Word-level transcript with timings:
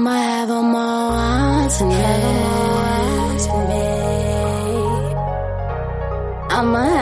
I'ma 0.00 0.16
have 0.16 0.48
them 0.48 0.74
all 0.74 1.68
tonight. 1.68 2.20
I'ma 6.48 6.84
have 6.84 6.99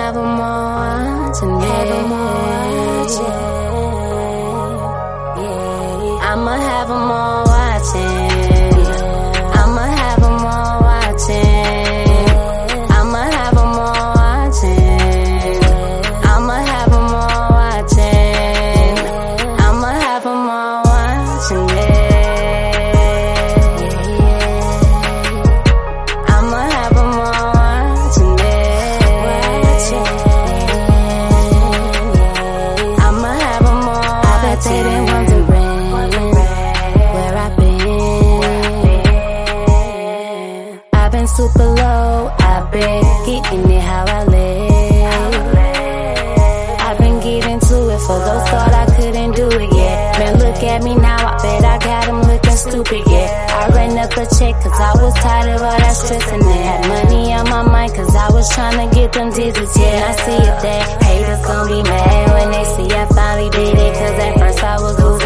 cause 54.78 54.98
I 54.98 55.02
was 55.02 55.14
tired 55.14 55.54
of 55.56 55.62
all 55.62 55.78
that 55.78 55.92
stress 55.92 56.32
and 56.32 56.42
it. 56.42 56.62
Had 56.62 56.88
money 56.88 57.32
on 57.32 57.48
my 57.50 57.62
mind 57.62 57.94
cause 57.94 58.14
I 58.14 58.30
was 58.30 58.48
trying 58.54 58.78
to 58.78 58.94
get 58.94 59.12
them 59.12 59.30
digits, 59.30 59.76
yeah. 59.76 59.86
And 59.86 60.04
I 60.04 60.12
see 60.24 60.38
if 60.38 60.62
that 60.62 61.02
haters 61.02 61.46
gon' 61.46 61.68
be 61.68 61.82
mad 61.82 62.26
when 62.34 62.50
they 62.52 62.64
see 62.64 62.94
I 62.94 63.06
finally 63.06 63.50
did 63.50 63.74
it. 63.74 63.92
Cause 63.94 64.18
at 64.18 64.38
first 64.38 64.62
I 64.62 64.80
was 64.80 64.98
losing, 64.98 65.17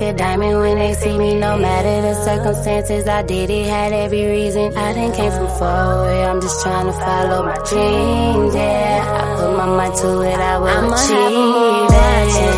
like 0.00 0.14
a 0.14 0.16
diamond 0.16 0.58
when 0.58 0.78
they 0.78 0.94
see 0.94 1.18
me. 1.18 1.38
No 1.38 1.56
matter 1.58 2.02
the 2.02 2.14
circumstances, 2.24 3.06
I 3.06 3.22
did 3.22 3.50
it, 3.50 3.66
had 3.66 3.92
every 3.92 4.26
reason. 4.26 4.76
I 4.76 4.92
didn't 4.92 5.14
came 5.14 5.32
from 5.32 5.48
far 5.58 6.04
away, 6.04 6.24
I'm 6.24 6.40
just 6.40 6.62
trying 6.62 6.86
to 6.86 6.92
follow 6.92 7.42
my 7.44 7.56
dreams, 7.56 8.54
yeah. 8.54 9.22
I 9.22 9.40
put 9.40 9.56
my 9.56 9.66
mind 9.66 9.94
to 9.96 10.20
it, 10.22 10.38
I 10.38 10.58
will 10.58 10.66
I'ma 10.68 10.94
achieve 10.94 12.54
it. 12.54 12.57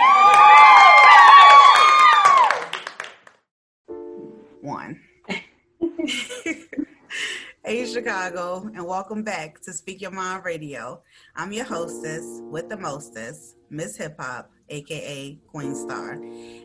Hey 7.63 7.85
Chicago, 7.85 8.67
and 8.73 8.83
welcome 8.87 9.21
back 9.21 9.61
to 9.61 9.71
Speak 9.71 10.01
Your 10.01 10.09
Mind 10.09 10.43
Radio. 10.43 11.03
I'm 11.35 11.51
your 11.51 11.63
hostess 11.63 12.41
with 12.45 12.69
the 12.69 12.75
mostest, 12.77 13.55
Miss 13.69 13.95
Hip 13.97 14.15
Hop, 14.19 14.49
aka 14.69 15.37
Queen 15.45 15.75
Star. 15.75 16.13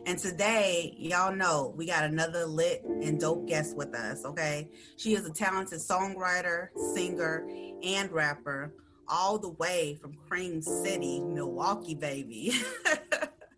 And 0.07 0.17
today, 0.17 0.95
y'all 0.97 1.35
know 1.35 1.71
we 1.77 1.85
got 1.85 2.03
another 2.03 2.47
lit 2.47 2.83
and 2.83 3.19
dope 3.19 3.47
guest 3.47 3.77
with 3.77 3.93
us, 3.93 4.25
okay? 4.25 4.71
She 4.95 5.13
is 5.13 5.23
a 5.27 5.29
talented 5.31 5.81
songwriter, 5.81 6.69
singer, 6.95 7.47
and 7.83 8.11
rapper, 8.11 8.73
all 9.07 9.37
the 9.37 9.49
way 9.49 9.99
from 10.01 10.15
Cream 10.27 10.63
City, 10.63 11.19
Milwaukee, 11.19 11.93
baby. 11.93 12.53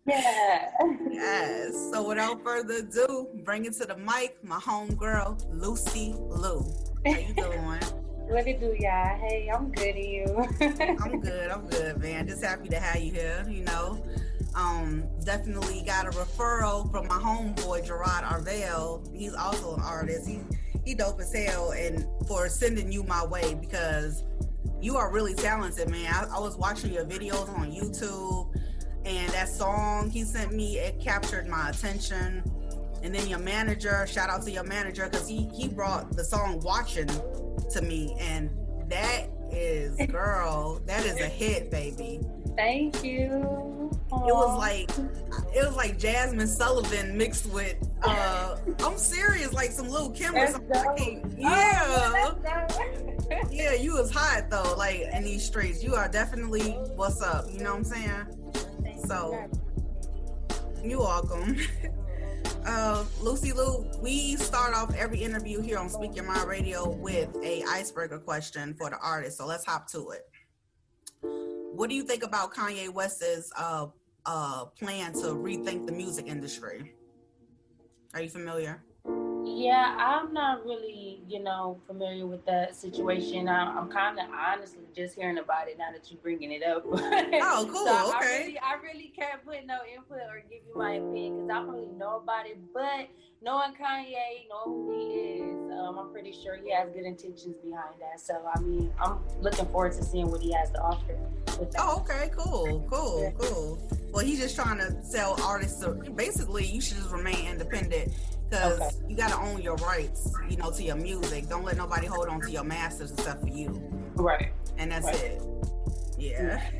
Yeah. 0.06 0.70
yes. 1.10 1.72
So 1.90 2.06
without 2.06 2.42
further 2.44 2.74
ado, 2.74 3.28
bring 3.44 3.64
it 3.64 3.72
to 3.78 3.86
the 3.86 3.96
mic, 3.96 4.36
my 4.42 4.58
homegirl, 4.58 5.46
Lucy 5.50 6.14
Lou. 6.18 6.89
How 7.06 7.12
you 7.12 7.32
doing? 7.32 7.80
What 8.28 8.46
it 8.46 8.60
do, 8.60 8.76
y'all? 8.78 9.18
Hey, 9.18 9.50
I'm 9.52 9.72
good 9.72 9.94
and 9.94 10.04
you. 10.04 10.96
I'm 11.00 11.20
good. 11.20 11.50
I'm 11.50 11.66
good, 11.66 11.96
man. 11.98 12.28
Just 12.28 12.44
happy 12.44 12.68
to 12.68 12.78
have 12.78 13.00
you 13.00 13.10
here. 13.10 13.46
You 13.48 13.64
know, 13.64 14.04
um, 14.54 15.04
definitely 15.24 15.82
got 15.86 16.06
a 16.06 16.10
referral 16.10 16.90
from 16.90 17.08
my 17.08 17.16
homeboy 17.16 17.86
Gerard 17.86 18.24
Arvell. 18.24 19.16
He's 19.16 19.34
also 19.34 19.76
an 19.76 19.80
artist. 19.80 20.28
He 20.28 20.40
he 20.84 20.94
dope 20.94 21.18
as 21.20 21.32
hell, 21.32 21.70
and 21.70 22.06
for 22.28 22.50
sending 22.50 22.92
you 22.92 23.02
my 23.04 23.24
way 23.24 23.54
because 23.54 24.24
you 24.82 24.96
are 24.96 25.10
really 25.10 25.34
talented, 25.34 25.88
man. 25.88 26.12
I, 26.12 26.36
I 26.36 26.38
was 26.38 26.56
watching 26.58 26.92
your 26.92 27.06
videos 27.06 27.48
on 27.58 27.72
YouTube, 27.72 28.54
and 29.06 29.32
that 29.32 29.48
song 29.48 30.10
he 30.10 30.22
sent 30.24 30.52
me 30.52 30.76
it 30.76 31.00
captured 31.00 31.48
my 31.48 31.70
attention. 31.70 32.42
And 33.02 33.14
then 33.14 33.26
your 33.28 33.38
manager, 33.38 34.06
shout 34.06 34.28
out 34.28 34.42
to 34.44 34.50
your 34.50 34.64
manager 34.64 35.08
because 35.10 35.26
he 35.28 35.48
he 35.54 35.68
brought 35.68 36.16
the 36.16 36.24
song 36.24 36.60
"Watching" 36.60 37.08
to 37.70 37.80
me, 37.82 38.16
and 38.20 38.50
that 38.88 39.28
is 39.50 39.96
girl, 40.10 40.80
that 40.86 41.04
is 41.06 41.20
a 41.20 41.26
hit, 41.28 41.70
baby. 41.70 42.20
Thank 42.56 43.02
you. 43.02 43.90
It 44.12 44.34
was 44.34 44.58
like 44.58 44.90
it 45.54 45.64
was 45.66 45.76
like 45.76 45.98
Jazmine 45.98 46.46
Sullivan 46.48 47.16
mixed 47.16 47.46
with 47.50 47.76
uh 48.02 48.56
I'm 48.80 48.98
serious, 48.98 49.52
like 49.52 49.70
some 49.70 49.88
Lil' 49.88 50.10
Kim 50.10 50.34
or 50.34 50.46
something. 50.48 51.38
I 51.46 52.26
dope. 52.26 52.40
Oh, 52.44 52.50
Yeah. 52.50 52.66
Yeah, 53.50 53.74
you 53.74 53.94
was 53.94 54.10
hot 54.10 54.50
though, 54.50 54.74
like 54.76 55.02
in 55.12 55.22
these 55.22 55.44
streets. 55.44 55.82
You 55.84 55.94
are 55.94 56.08
definitely 56.08 56.72
what's 56.96 57.22
up, 57.22 57.46
you 57.50 57.60
know 57.60 57.70
what 57.70 57.78
I'm 57.78 57.84
saying? 57.84 58.26
Thank. 58.82 59.06
So 59.06 59.48
you 60.82 60.98
welcome. 60.98 61.56
Uh, 62.66 63.04
Lucy 63.20 63.52
Lou, 63.52 63.90
we 64.00 64.36
start 64.36 64.74
off 64.74 64.94
every 64.94 65.22
interview 65.22 65.62
here 65.62 65.78
on 65.78 65.88
Speak 65.88 66.14
Your 66.14 66.26
Mind 66.26 66.46
Radio 66.46 66.90
with 66.90 67.34
a 67.42 67.62
icebreaker 67.64 68.18
question 68.18 68.74
for 68.74 68.90
the 68.90 68.98
artist. 68.98 69.38
So 69.38 69.46
let's 69.46 69.64
hop 69.64 69.90
to 69.92 70.10
it. 70.10 70.28
What 71.74 71.88
do 71.88 71.96
you 71.96 72.02
think 72.02 72.22
about 72.22 72.52
Kanye 72.54 72.92
West's 72.92 73.50
uh, 73.56 73.86
uh, 74.26 74.66
plan 74.66 75.14
to 75.14 75.28
rethink 75.28 75.86
the 75.86 75.92
music 75.92 76.26
industry? 76.26 76.94
Are 78.12 78.20
you 78.20 78.28
familiar? 78.28 78.82
Yeah, 79.60 79.94
I'm 79.98 80.32
not 80.32 80.64
really, 80.64 81.20
you 81.28 81.42
know, 81.42 81.78
familiar 81.86 82.26
with 82.26 82.46
that 82.46 82.74
situation. 82.74 83.46
I, 83.46 83.78
am 83.78 83.90
kind 83.90 84.18
of 84.18 84.24
honestly 84.32 84.84
just 84.96 85.14
hearing 85.14 85.36
about 85.36 85.68
it 85.68 85.76
now 85.76 85.92
that 85.92 86.10
you're 86.10 86.20
bringing 86.22 86.50
it 86.50 86.62
up. 86.62 86.84
oh, 86.86 87.68
cool. 87.70 87.84
so 87.84 88.16
okay. 88.16 88.16
I 88.16 88.38
really, 88.38 88.58
I 88.58 88.74
really 88.82 89.12
can't 89.14 89.44
put 89.44 89.66
no 89.66 89.78
input 89.94 90.22
or 90.30 90.42
give 90.48 90.60
you 90.66 90.74
my 90.74 90.94
opinion 90.94 91.34
because 91.34 91.50
I 91.50 91.54
don't 91.60 91.68
really 91.68 91.92
know 91.98 92.22
about 92.24 92.46
it. 92.46 92.58
But 92.72 93.10
knowing 93.42 93.72
Kanye, 93.72 94.48
knowing 94.48 94.64
who 94.64 94.94
he 94.98 95.04
is, 95.42 95.72
um, 95.78 95.98
I'm 95.98 96.10
pretty 96.10 96.32
sure 96.32 96.56
he 96.56 96.72
has 96.72 96.88
good 96.94 97.04
intentions 97.04 97.56
behind 97.62 97.96
that. 98.00 98.18
So, 98.18 98.40
I 98.54 98.60
mean, 98.60 98.90
I'm 98.98 99.18
looking 99.42 99.66
forward 99.66 99.92
to 99.92 100.02
seeing 100.02 100.30
what 100.30 100.40
he 100.40 100.52
has 100.52 100.70
to 100.70 100.80
offer. 100.80 101.18
Oh, 101.78 101.98
okay, 101.98 102.30
cool, 102.34 102.86
cool, 102.90 103.22
yeah. 103.22 103.30
cool. 103.38 103.78
Well, 104.10 104.24
he's 104.24 104.40
just 104.40 104.56
trying 104.56 104.78
to 104.78 105.02
sell 105.04 105.38
artists. 105.42 105.84
To, 105.84 105.90
basically, 105.92 106.64
you 106.64 106.80
should 106.80 106.96
just 106.96 107.10
remain 107.10 107.46
independent 107.46 108.12
because 108.50 108.80
okay. 108.80 108.96
you 109.08 109.16
got 109.16 109.30
to 109.30 109.38
own 109.38 109.62
your 109.62 109.76
rights, 109.76 110.34
you 110.48 110.56
know, 110.56 110.70
to 110.70 110.82
your 110.82 110.96
music. 110.96 111.48
Don't 111.48 111.64
let 111.64 111.76
nobody 111.76 112.06
hold 112.06 112.28
on 112.28 112.40
to 112.40 112.50
your 112.50 112.64
masters 112.64 113.10
and 113.10 113.20
stuff 113.20 113.40
for 113.40 113.48
you. 113.48 113.70
Right. 114.16 114.52
And 114.76 114.90
that's 114.90 115.06
right. 115.06 115.14
it. 115.14 115.42
Yeah. 116.18 116.70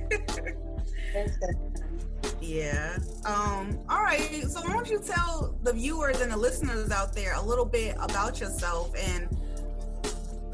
yeah. 2.40 2.99
Um. 3.25 3.78
All 3.88 4.02
right. 4.02 4.44
So 4.49 4.62
why 4.62 4.72
don't 4.72 4.88
you 4.88 4.99
tell 4.99 5.56
the 5.62 5.72
viewers 5.72 6.20
and 6.20 6.32
the 6.32 6.37
listeners 6.37 6.90
out 6.90 7.14
there 7.14 7.34
a 7.34 7.43
little 7.43 7.67
bit 7.67 7.94
about 8.00 8.40
yourself 8.40 8.93
and 8.99 9.28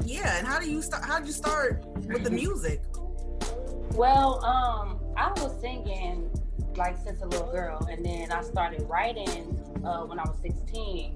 yeah, 0.03 0.37
and 0.37 0.45
how 0.45 0.59
do 0.59 0.69
you 0.69 0.81
start? 0.81 1.03
How 1.05 1.17
did 1.17 1.27
you 1.27 1.33
start 1.33 1.83
with 1.95 2.23
the 2.23 2.29
music? 2.43 2.81
Well, 3.93 4.43
um, 4.45 4.99
I 5.15 5.31
was 5.31 5.59
singing 5.61 6.29
like 6.77 6.97
since 6.97 7.21
a 7.21 7.25
little 7.25 7.51
girl, 7.51 7.85
and 7.91 8.05
then 8.05 8.31
I 8.31 8.41
started 8.41 8.81
writing 8.83 9.29
uh, 9.85 10.03
when 10.05 10.19
I 10.19 10.23
was 10.23 10.37
16, 10.41 11.15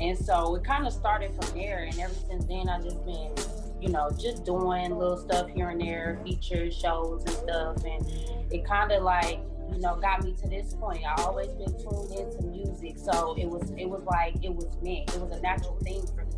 and 0.00 0.18
so 0.18 0.56
it 0.56 0.64
kind 0.64 0.86
of 0.86 0.92
started 0.92 1.32
from 1.34 1.58
there. 1.58 1.84
And 1.84 1.98
ever 1.98 2.14
since 2.14 2.44
then, 2.46 2.68
I 2.68 2.80
just 2.80 3.04
been, 3.04 3.32
you 3.80 3.88
know, 3.88 4.10
just 4.18 4.44
doing 4.44 4.96
little 4.96 5.18
stuff 5.18 5.48
here 5.50 5.70
and 5.70 5.80
there, 5.80 6.20
features, 6.24 6.74
shows, 6.76 7.24
and 7.24 7.34
stuff, 7.34 7.84
and 7.84 8.06
it 8.52 8.64
kind 8.64 8.92
of 8.92 9.02
like 9.02 9.40
you 9.72 9.80
know 9.80 9.96
got 9.96 10.24
me 10.24 10.34
to 10.42 10.48
this 10.48 10.74
point. 10.74 11.02
I 11.04 11.22
always 11.22 11.48
been 11.48 11.72
tuned 11.78 12.12
into 12.12 12.42
music, 12.44 12.98
so 12.98 13.34
it 13.38 13.48
was 13.48 13.70
it 13.76 13.88
was 13.88 14.02
like 14.04 14.34
it 14.42 14.54
was 14.54 14.80
me. 14.82 15.04
It 15.08 15.20
was 15.20 15.36
a 15.36 15.40
natural 15.40 15.76
thing 15.82 16.06
for 16.06 16.24
me. 16.24 16.32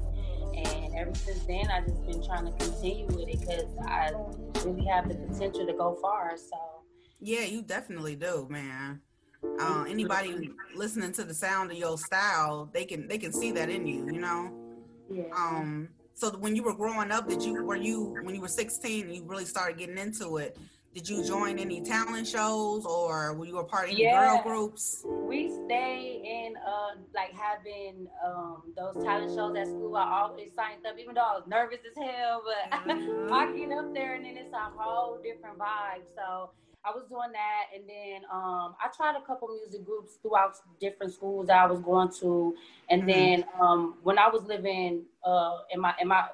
And 0.56 0.94
ever 0.94 1.14
since 1.14 1.40
then, 1.46 1.69
I 1.69 1.81
just 1.81 2.06
been 2.06 2.25
trying 2.25 2.46
to 2.46 2.52
continue 2.64 3.06
with 3.06 3.28
it 3.28 3.40
because 3.40 3.76
I 3.87 4.12
really 4.64 4.87
have 4.87 5.08
the 5.08 5.16
potential 5.16 5.66
to 5.66 5.72
go 5.72 5.99
far. 6.00 6.37
So 6.37 6.56
yeah, 7.25 7.44
you 7.44 7.62
definitely 7.62 8.17
do, 8.17 8.47
man. 8.50 9.00
Uh, 9.59 9.85
anybody 9.88 10.50
listening 10.75 11.12
to 11.12 11.25
the 11.25 11.35
sound 11.35 11.71
of 11.71 11.76
your 11.76 11.97
style, 11.97 12.69
they 12.73 12.85
can 12.85 13.09
they 13.09 13.19
can 13.19 13.32
see 13.32 13.50
that 13.53 13.71
in 13.71 13.87
you, 13.87 14.06
you 14.06 14.21
know. 14.21 14.53
Yeah. 15.11 15.25
Um. 15.37 15.88
So 16.15 16.31
when 16.37 16.55
you 16.55 16.62
were 16.62 16.75
growing 16.75 17.11
up, 17.11 17.29
did 17.29 17.43
you 17.43 17.65
were 17.65 17.76
you 17.76 18.17
when 18.23 18.35
you 18.35 18.41
were 18.41 18.49
16 18.49 19.11
you 19.11 19.25
really 19.25 19.44
started 19.44 19.79
getting 19.79 19.99
into 19.99 20.37
it? 20.37 20.59
Did 20.94 21.09
you 21.09 21.25
join 21.25 21.59
any 21.59 21.81
talent 21.82 22.29
shows 22.29 22.87
or 22.87 23.35
were 23.35 23.47
you 23.47 23.59
a 23.59 23.65
part 23.65 23.87
of 23.87 23.91
any 23.91 24.05
yeah. 24.05 24.21
girl 24.21 24.43
groups? 24.44 25.05
We 25.05 25.50
stay 25.67 26.23
in 26.25 26.55
uh 26.56 27.00
like 27.15 27.32
having 27.32 28.06
um 28.25 28.62
those 28.76 29.03
talent 29.03 29.35
shows 29.35 29.56
at 29.56 29.67
school. 29.67 29.97
I 29.97 30.23
always 30.23 30.55
signed 30.55 30.87
up, 30.87 30.97
even 30.99 31.17
though 31.17 31.23
I 31.23 31.35
was 31.35 31.47
nervous 31.49 31.81
as 31.91 31.97
hell, 31.97 32.43
but 32.44 32.79
mm-hmm. 32.88 33.32
I 33.32 33.56
get 33.56 33.73
up 33.76 33.93
there 33.93 34.15
and 34.15 34.25
then 34.25 34.37
it's 34.37 34.53
a 34.53 34.71
whole 34.76 35.19
different 35.23 35.59
vibe. 35.59 36.05
So 36.17 36.50
I 36.87 36.91
was 36.91 37.05
doing 37.09 37.33
that, 37.33 37.65
and 37.75 37.89
then 37.89 38.23
um, 38.33 38.75
I 38.83 38.89
tried 38.95 39.17
a 39.17 39.25
couple 39.27 39.49
music 39.49 39.85
groups 39.85 40.19
throughout 40.21 40.57
different 40.81 41.15
schools 41.15 41.49
I 41.49 41.67
was 41.67 41.81
going 41.81 42.11
to, 42.21 42.55
and 42.91 43.03
mm-hmm. 43.03 43.11
then 43.11 43.45
um, 43.61 43.95
when 44.03 44.19
I 44.19 44.29
was 44.29 44.43
living 44.45 45.05
uh, 45.25 45.59
in 45.71 45.81
my 45.81 45.95
in 46.01 46.09
my 46.09 46.27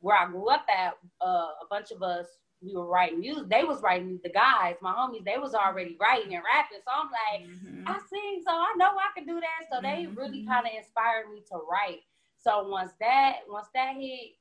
where 0.00 0.18
I 0.18 0.26
grew 0.26 0.48
up 0.48 0.66
at, 0.68 0.98
uh, 1.24 1.50
a 1.62 1.66
bunch 1.70 1.92
of 1.92 2.02
us 2.02 2.26
we 2.62 2.74
were 2.74 2.86
writing 2.86 3.20
music. 3.20 3.48
They 3.48 3.64
was 3.64 3.82
writing 3.82 4.20
the 4.22 4.30
guys, 4.30 4.76
my 4.80 4.92
homies. 4.92 5.24
They 5.24 5.38
was 5.38 5.54
already 5.54 5.96
writing 6.00 6.34
and 6.34 6.44
rapping. 6.44 6.78
So 6.84 6.92
I'm 6.94 7.10
like, 7.10 7.50
mm-hmm. 7.50 7.88
I 7.88 7.98
sing, 8.08 8.42
so 8.46 8.52
I 8.52 8.72
know 8.76 8.86
I 8.86 9.10
can 9.16 9.26
do 9.26 9.40
that. 9.40 9.68
So 9.70 9.80
they 9.82 10.04
mm-hmm. 10.04 10.18
really 10.18 10.46
kind 10.46 10.66
of 10.66 10.72
inspired 10.76 11.30
me 11.32 11.42
to 11.50 11.58
write. 11.68 12.00
So 12.38 12.68
once 12.68 12.92
that 13.00 13.38
once 13.48 13.68
that 13.74 13.94
hit, 13.96 14.36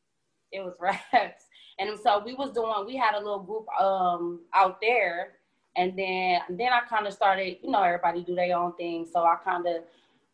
it 0.51 0.63
was 0.63 0.75
raps. 0.79 1.45
And 1.79 1.97
so 1.99 2.21
we 2.23 2.33
was 2.33 2.51
doing. 2.51 2.71
We 2.85 2.95
had 2.95 3.15
a 3.15 3.19
little 3.19 3.43
group 3.43 3.67
um 3.79 4.41
out 4.53 4.79
there 4.81 5.33
and 5.75 5.97
then 5.97 6.41
then 6.49 6.69
I 6.73 6.81
kind 6.89 7.07
of 7.07 7.13
started, 7.13 7.57
you 7.63 7.71
know, 7.71 7.81
everybody 7.81 8.23
do 8.23 8.35
their 8.35 8.57
own 8.57 8.73
thing. 8.75 9.07
So 9.11 9.23
I 9.23 9.37
kind 9.43 9.65
of 9.65 9.83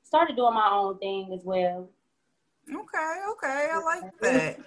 started 0.03 0.35
doing 0.35 0.53
my 0.53 0.69
own 0.71 0.97
thing 0.97 1.31
as 1.33 1.43
well. 1.43 1.89
Okay, 2.69 3.15
okay, 3.31 3.69
I 3.71 3.79
like 3.79 4.19
that. 4.19 4.57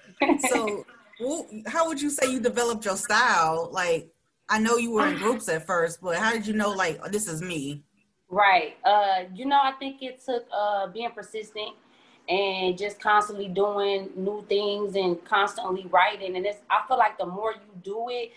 so, 0.48 0.86
how 1.66 1.86
would 1.88 2.00
you 2.00 2.10
say 2.10 2.30
you 2.30 2.40
developed 2.40 2.84
your 2.84 2.96
style? 2.96 3.68
Like, 3.72 4.10
I 4.48 4.58
know 4.58 4.76
you 4.76 4.92
were 4.92 5.06
in 5.06 5.16
groups 5.18 5.48
at 5.48 5.66
first, 5.66 6.00
but 6.00 6.16
how 6.16 6.32
did 6.32 6.46
you 6.46 6.54
know, 6.54 6.70
like, 6.70 7.00
oh, 7.04 7.08
this 7.08 7.28
is 7.28 7.42
me? 7.42 7.82
Right. 8.28 8.76
Uh, 8.84 9.24
you 9.34 9.44
know, 9.44 9.58
I 9.60 9.72
think 9.78 10.02
it 10.02 10.22
took 10.24 10.46
uh 10.56 10.86
being 10.86 11.10
persistent 11.10 11.74
and 12.28 12.78
just 12.78 13.00
constantly 13.00 13.48
doing 13.48 14.10
new 14.14 14.44
things 14.48 14.94
and 14.94 15.22
constantly 15.24 15.86
writing. 15.90 16.36
And 16.36 16.46
it's 16.46 16.60
I 16.70 16.86
feel 16.86 16.96
like 16.96 17.18
the 17.18 17.26
more 17.26 17.52
you 17.52 17.80
do 17.82 18.06
it, 18.08 18.30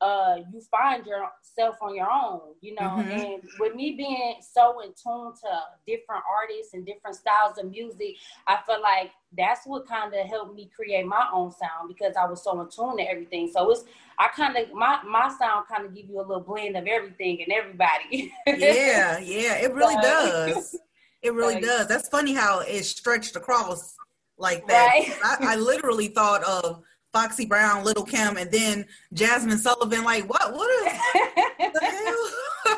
uh, 0.00 0.36
you 0.52 0.60
find 0.70 1.06
yourself 1.06 1.76
on 1.80 1.94
your 1.94 2.10
own, 2.10 2.40
you 2.60 2.74
know. 2.74 2.82
Mm-hmm. 2.82 3.10
And 3.10 3.42
with 3.58 3.74
me 3.74 3.94
being 3.96 4.34
so 4.40 4.80
in 4.80 4.88
tune 4.88 5.32
to 5.42 5.60
different 5.86 6.22
artists 6.30 6.74
and 6.74 6.84
different 6.84 7.16
styles 7.16 7.58
of 7.58 7.70
music, 7.70 8.16
I 8.46 8.58
feel 8.66 8.80
like 8.82 9.10
that's 9.36 9.66
what 9.66 9.88
kind 9.88 10.12
of 10.14 10.26
helped 10.26 10.54
me 10.54 10.70
create 10.74 11.06
my 11.06 11.26
own 11.32 11.50
sound 11.50 11.88
because 11.88 12.14
I 12.16 12.26
was 12.26 12.44
so 12.44 12.60
in 12.60 12.68
tune 12.68 12.98
to 12.98 13.10
everything. 13.10 13.50
So 13.52 13.70
it's 13.70 13.84
I 14.18 14.28
kind 14.28 14.56
of 14.56 14.72
my 14.72 15.00
my 15.02 15.34
sound 15.38 15.66
kind 15.66 15.86
of 15.86 15.94
give 15.94 16.06
you 16.08 16.20
a 16.20 16.26
little 16.26 16.40
blend 16.40 16.76
of 16.76 16.86
everything 16.86 17.42
and 17.42 17.52
everybody. 17.52 18.32
yeah, 18.46 19.18
yeah, 19.18 19.56
it 19.56 19.72
really 19.72 19.94
so, 19.94 20.02
does. 20.02 20.76
It 21.22 21.32
really 21.32 21.54
like, 21.54 21.64
does. 21.64 21.88
That's 21.88 22.08
funny 22.08 22.34
how 22.34 22.60
it 22.60 22.84
stretched 22.84 23.34
across 23.36 23.96
like 24.38 24.66
that. 24.68 24.86
Right? 24.86 25.18
I, 25.24 25.54
I 25.54 25.56
literally 25.56 26.08
thought 26.08 26.44
of 26.44 26.82
Foxy 27.16 27.46
Brown, 27.46 27.82
Lil' 27.82 28.04
Kim, 28.04 28.36
and 28.36 28.50
then 28.50 28.84
Jazmine 29.14 29.56
Sullivan. 29.56 30.04
Like, 30.04 30.28
what? 30.28 30.52
What 30.52 30.70
is 30.70 30.92
the 31.72 31.80
hell? 31.80 32.74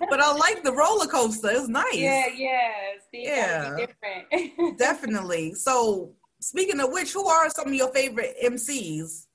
but 0.08 0.20
I 0.20 0.32
like 0.32 0.62
the 0.64 0.72
roller 0.72 1.06
coaster. 1.06 1.50
It's 1.50 1.68
nice. 1.68 1.84
Yeah, 1.92 2.28
yeah. 2.34 2.70
See, 3.10 3.24
yeah, 3.24 3.76
different. 3.76 4.78
definitely. 4.78 5.52
So, 5.52 6.14
speaking 6.40 6.80
of 6.80 6.92
which, 6.92 7.12
who 7.12 7.26
are 7.26 7.50
some 7.50 7.68
of 7.68 7.74
your 7.74 7.92
favorite 7.92 8.36
MCs, 8.42 9.26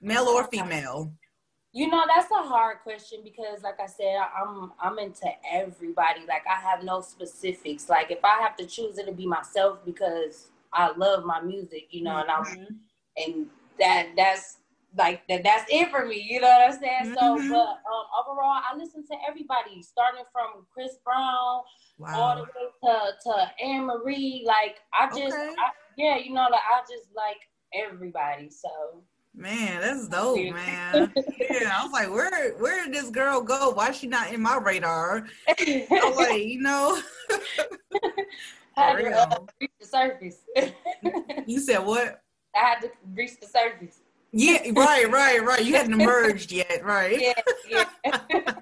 male 0.00 0.24
or 0.24 0.44
female? 0.44 1.12
You 1.72 1.90
know, 1.90 2.02
that's 2.14 2.30
a 2.30 2.48
hard 2.48 2.78
question 2.82 3.18
because, 3.22 3.62
like 3.62 3.78
I 3.78 3.88
said, 3.88 4.16
I'm 4.40 4.72
I'm 4.80 4.98
into 4.98 5.28
everybody. 5.52 6.20
Like, 6.26 6.44
I 6.50 6.58
have 6.66 6.82
no 6.82 7.02
specifics. 7.02 7.90
Like, 7.90 8.10
if 8.10 8.24
I 8.24 8.40
have 8.40 8.56
to 8.56 8.64
choose, 8.64 8.96
it'll 8.96 9.12
be 9.12 9.26
myself 9.26 9.84
because 9.84 10.48
I 10.72 10.92
love 10.96 11.26
my 11.26 11.42
music. 11.42 11.88
You 11.90 12.04
know, 12.04 12.12
mm-hmm. 12.12 12.54
and 12.54 12.70
I'm 12.70 12.80
and 13.16 13.46
that 13.78 14.08
that's 14.16 14.58
like 14.96 15.26
that 15.28 15.42
that's 15.44 15.64
it 15.70 15.90
for 15.90 16.06
me. 16.06 16.26
You 16.28 16.40
know 16.40 16.48
what 16.48 16.72
I'm 16.72 16.80
saying? 16.80 17.14
Mm-hmm. 17.16 17.48
So, 17.48 17.50
but 17.50 17.68
um, 17.68 18.06
overall, 18.20 18.60
I 18.70 18.76
listen 18.76 19.04
to 19.06 19.16
everybody, 19.28 19.82
starting 19.82 20.24
from 20.32 20.66
Chris 20.72 20.98
Brown 21.04 21.62
wow. 21.98 22.14
all 22.14 22.36
the 22.36 22.42
way 22.42 22.48
to 22.84 23.30
to 23.30 23.64
Anne 23.64 23.86
Marie. 23.86 24.44
Like 24.46 24.76
I 24.98 25.06
just, 25.06 25.36
okay. 25.36 25.54
I, 25.58 25.70
yeah, 25.96 26.16
you 26.16 26.32
know, 26.32 26.46
like 26.50 26.60
I 26.60 26.80
just 26.80 27.08
like 27.14 27.38
everybody. 27.74 28.50
So. 28.50 29.02
Man, 29.38 29.82
that's 29.82 30.08
dope, 30.08 30.38
man. 30.38 31.12
yeah, 31.14 31.70
I 31.74 31.84
was 31.84 31.92
like, 31.92 32.10
where 32.10 32.54
where 32.54 32.84
did 32.84 32.94
this 32.94 33.10
girl 33.10 33.42
go? 33.42 33.70
Why 33.70 33.90
is 33.90 33.98
she 33.98 34.06
not 34.06 34.32
in 34.32 34.40
my 34.40 34.56
radar? 34.56 35.26
Like, 35.58 36.42
you 36.42 36.62
know. 36.62 36.98
Had 38.74 38.96
to 38.96 39.10
uh, 39.10 39.38
the 39.60 39.86
surface. 39.86 40.38
you 41.46 41.60
said 41.60 41.78
what? 41.78 42.22
I 42.56 42.64
had 42.64 42.80
to 42.80 42.90
reach 43.14 43.38
the 43.40 43.46
surface. 43.46 44.00
Yeah, 44.32 44.70
right, 44.74 45.10
right, 45.10 45.42
right. 45.42 45.64
You 45.64 45.76
hadn't 45.76 45.98
emerged 45.98 46.52
yet, 46.52 46.84
right? 46.84 47.20
Yeah, 47.20 47.32
yeah. 47.68 47.84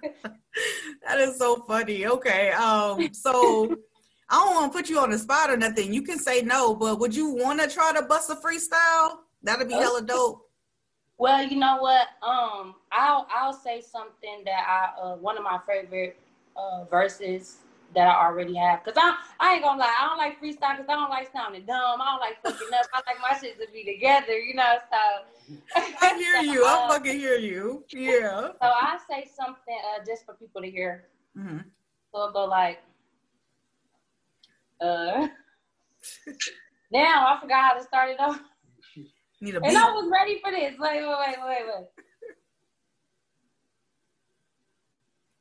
that 1.06 1.18
is 1.18 1.38
so 1.38 1.56
funny. 1.66 2.06
Okay, 2.06 2.50
um, 2.52 3.12
so 3.12 3.76
I 4.28 4.36
don't 4.36 4.54
want 4.54 4.72
to 4.72 4.78
put 4.78 4.88
you 4.88 4.98
on 5.00 5.10
the 5.10 5.18
spot 5.18 5.50
or 5.50 5.56
nothing. 5.56 5.92
You 5.92 6.02
can 6.02 6.18
say 6.18 6.42
no, 6.42 6.74
but 6.74 6.98
would 7.00 7.14
you 7.14 7.30
want 7.30 7.60
to 7.60 7.68
try 7.68 7.92
to 7.92 8.02
bust 8.02 8.30
a 8.30 8.36
freestyle? 8.36 9.18
That'd 9.42 9.68
be 9.68 9.74
hella 9.74 10.02
dope. 10.02 10.48
Well, 11.18 11.46
you 11.46 11.56
know 11.56 11.78
what? 11.78 12.08
Um, 12.22 12.74
I'll 12.90 13.26
I'll 13.32 13.52
say 13.52 13.80
something 13.80 14.42
that 14.44 14.64
I 14.66 15.00
uh, 15.00 15.16
one 15.16 15.36
of 15.36 15.44
my 15.44 15.58
favorite 15.66 16.18
uh, 16.56 16.84
verses 16.84 17.58
that 17.94 18.08
I 18.08 18.26
already 18.26 18.54
have. 18.56 18.84
Cause 18.84 18.94
I 18.96 19.16
I 19.40 19.54
ain't 19.54 19.62
gonna 19.62 19.80
lie, 19.80 19.94
I 20.00 20.06
don't 20.08 20.18
like 20.18 20.40
freestyle 20.40 20.76
because 20.76 20.86
I 20.88 20.94
don't 20.94 21.10
like 21.10 21.30
sounding 21.32 21.64
dumb. 21.66 22.00
I 22.00 22.04
don't 22.12 22.20
like 22.20 22.42
fucking 22.42 22.74
up. 22.74 22.86
I 22.92 23.02
like 23.06 23.20
my 23.20 23.38
shit 23.38 23.58
to 23.60 23.66
be 23.72 23.84
together, 23.84 24.38
you 24.38 24.54
know. 24.54 24.76
So 24.90 25.52
I 26.00 26.14
hear 26.16 26.52
you. 26.52 26.64
I 26.64 26.88
fucking 26.88 27.18
hear 27.18 27.36
you. 27.36 27.84
Yeah. 27.90 28.48
So 28.60 28.68
I 28.68 28.98
say 29.08 29.28
something 29.36 29.78
uh, 29.94 30.04
just 30.06 30.24
for 30.24 30.34
people 30.34 30.62
to 30.62 30.70
hear. 30.70 31.04
Mm-hmm. 31.36 31.58
So 32.12 32.18
it'll 32.18 32.32
go 32.32 32.44
like, 32.44 32.78
uh. 34.80 35.28
now 36.90 37.26
I 37.26 37.38
forgot 37.40 37.72
how 37.72 37.78
to 37.78 37.82
start 37.82 38.10
it 38.10 38.20
off. 38.20 38.40
Need 39.40 39.56
a 39.56 39.62
And 39.62 39.76
I 39.76 39.90
was 39.90 40.10
ready 40.10 40.40
for 40.42 40.50
this. 40.50 40.74
Wait, 40.78 41.02
wait, 41.02 41.06
wait, 41.06 41.36
wait, 41.44 41.62
wait. 41.66 41.86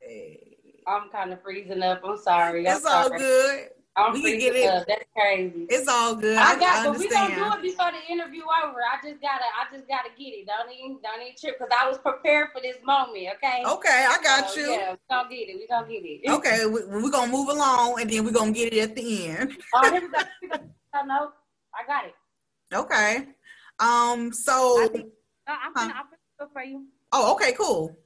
Hey. 0.00 0.43
I'm 0.86 1.08
kind 1.10 1.32
of 1.32 1.42
freezing 1.42 1.82
up. 1.82 2.02
I'm 2.04 2.16
sorry. 2.18 2.68
I'm 2.68 2.76
It's 2.76 2.84
all 2.86 3.10
good. 3.10 3.68
I'm 3.96 4.12
We 4.12 4.22
can 4.22 4.30
freezing 4.32 4.52
get 4.52 4.56
it. 4.56 4.68
up. 4.68 4.86
That's 4.88 5.04
crazy. 5.16 5.66
It's 5.70 5.88
all 5.88 6.16
good. 6.16 6.36
I 6.36 6.58
got, 6.58 6.84
I 6.84 6.90
but 6.90 6.98
we 6.98 7.08
gonna 7.08 7.34
do 7.34 7.44
it 7.58 7.62
before 7.62 7.90
the 7.92 8.12
interview 8.12 8.42
over. 8.42 8.80
I 8.80 8.96
just 9.08 9.20
gotta, 9.22 9.44
I 9.44 9.72
just 9.74 9.86
gotta 9.88 10.08
get 10.18 10.30
it. 10.30 10.46
Don't 10.46 10.70
even, 10.72 10.98
don't 11.02 11.22
even 11.22 11.34
trip, 11.40 11.58
because 11.58 11.72
I 11.76 11.88
was 11.88 11.98
prepared 11.98 12.48
for 12.52 12.60
this 12.60 12.76
moment. 12.84 13.28
Okay. 13.36 13.62
Okay, 13.64 14.06
I 14.08 14.18
got 14.22 14.50
So, 14.50 14.60
you. 14.60 14.66
Yeah, 14.72 14.92
we 14.92 14.98
gonna 15.08 15.28
get 15.28 15.48
it. 15.48 15.56
We 15.58 15.66
gonna 15.68 15.86
get 15.88 16.04
it. 16.04 16.20
Okay, 16.30 16.66
we, 16.66 16.84
we're 16.86 17.10
gonna 17.10 17.30
move 17.30 17.48
along 17.50 18.00
and 18.00 18.10
then 18.10 18.24
we're 18.24 18.32
gonna 18.32 18.50
get 18.52 18.72
it 18.72 18.80
at 18.80 18.96
the 18.96 19.26
end. 19.28 19.56
Oh, 19.74 19.90
here 19.90 20.00
we 20.00 20.08
go. 20.08 20.18
We. 20.42 20.48
Oh, 20.96 21.04
no, 21.04 21.32
I 21.74 21.84
got 21.88 22.04
it. 22.04 22.14
Okay. 22.72 23.26
Um, 23.80 24.32
so 24.32 24.84
I 24.84 24.88
think, 24.92 25.06
uh, 25.48 25.50
I'm 25.60 25.72
Huh? 25.74 25.80
gonna, 25.88 25.94
I'm 25.94 26.04
gonna 26.38 26.50
for 26.52 26.62
you. 26.62 26.86
oh 27.12 27.32
okay, 27.34 27.52
cool. 27.58 27.96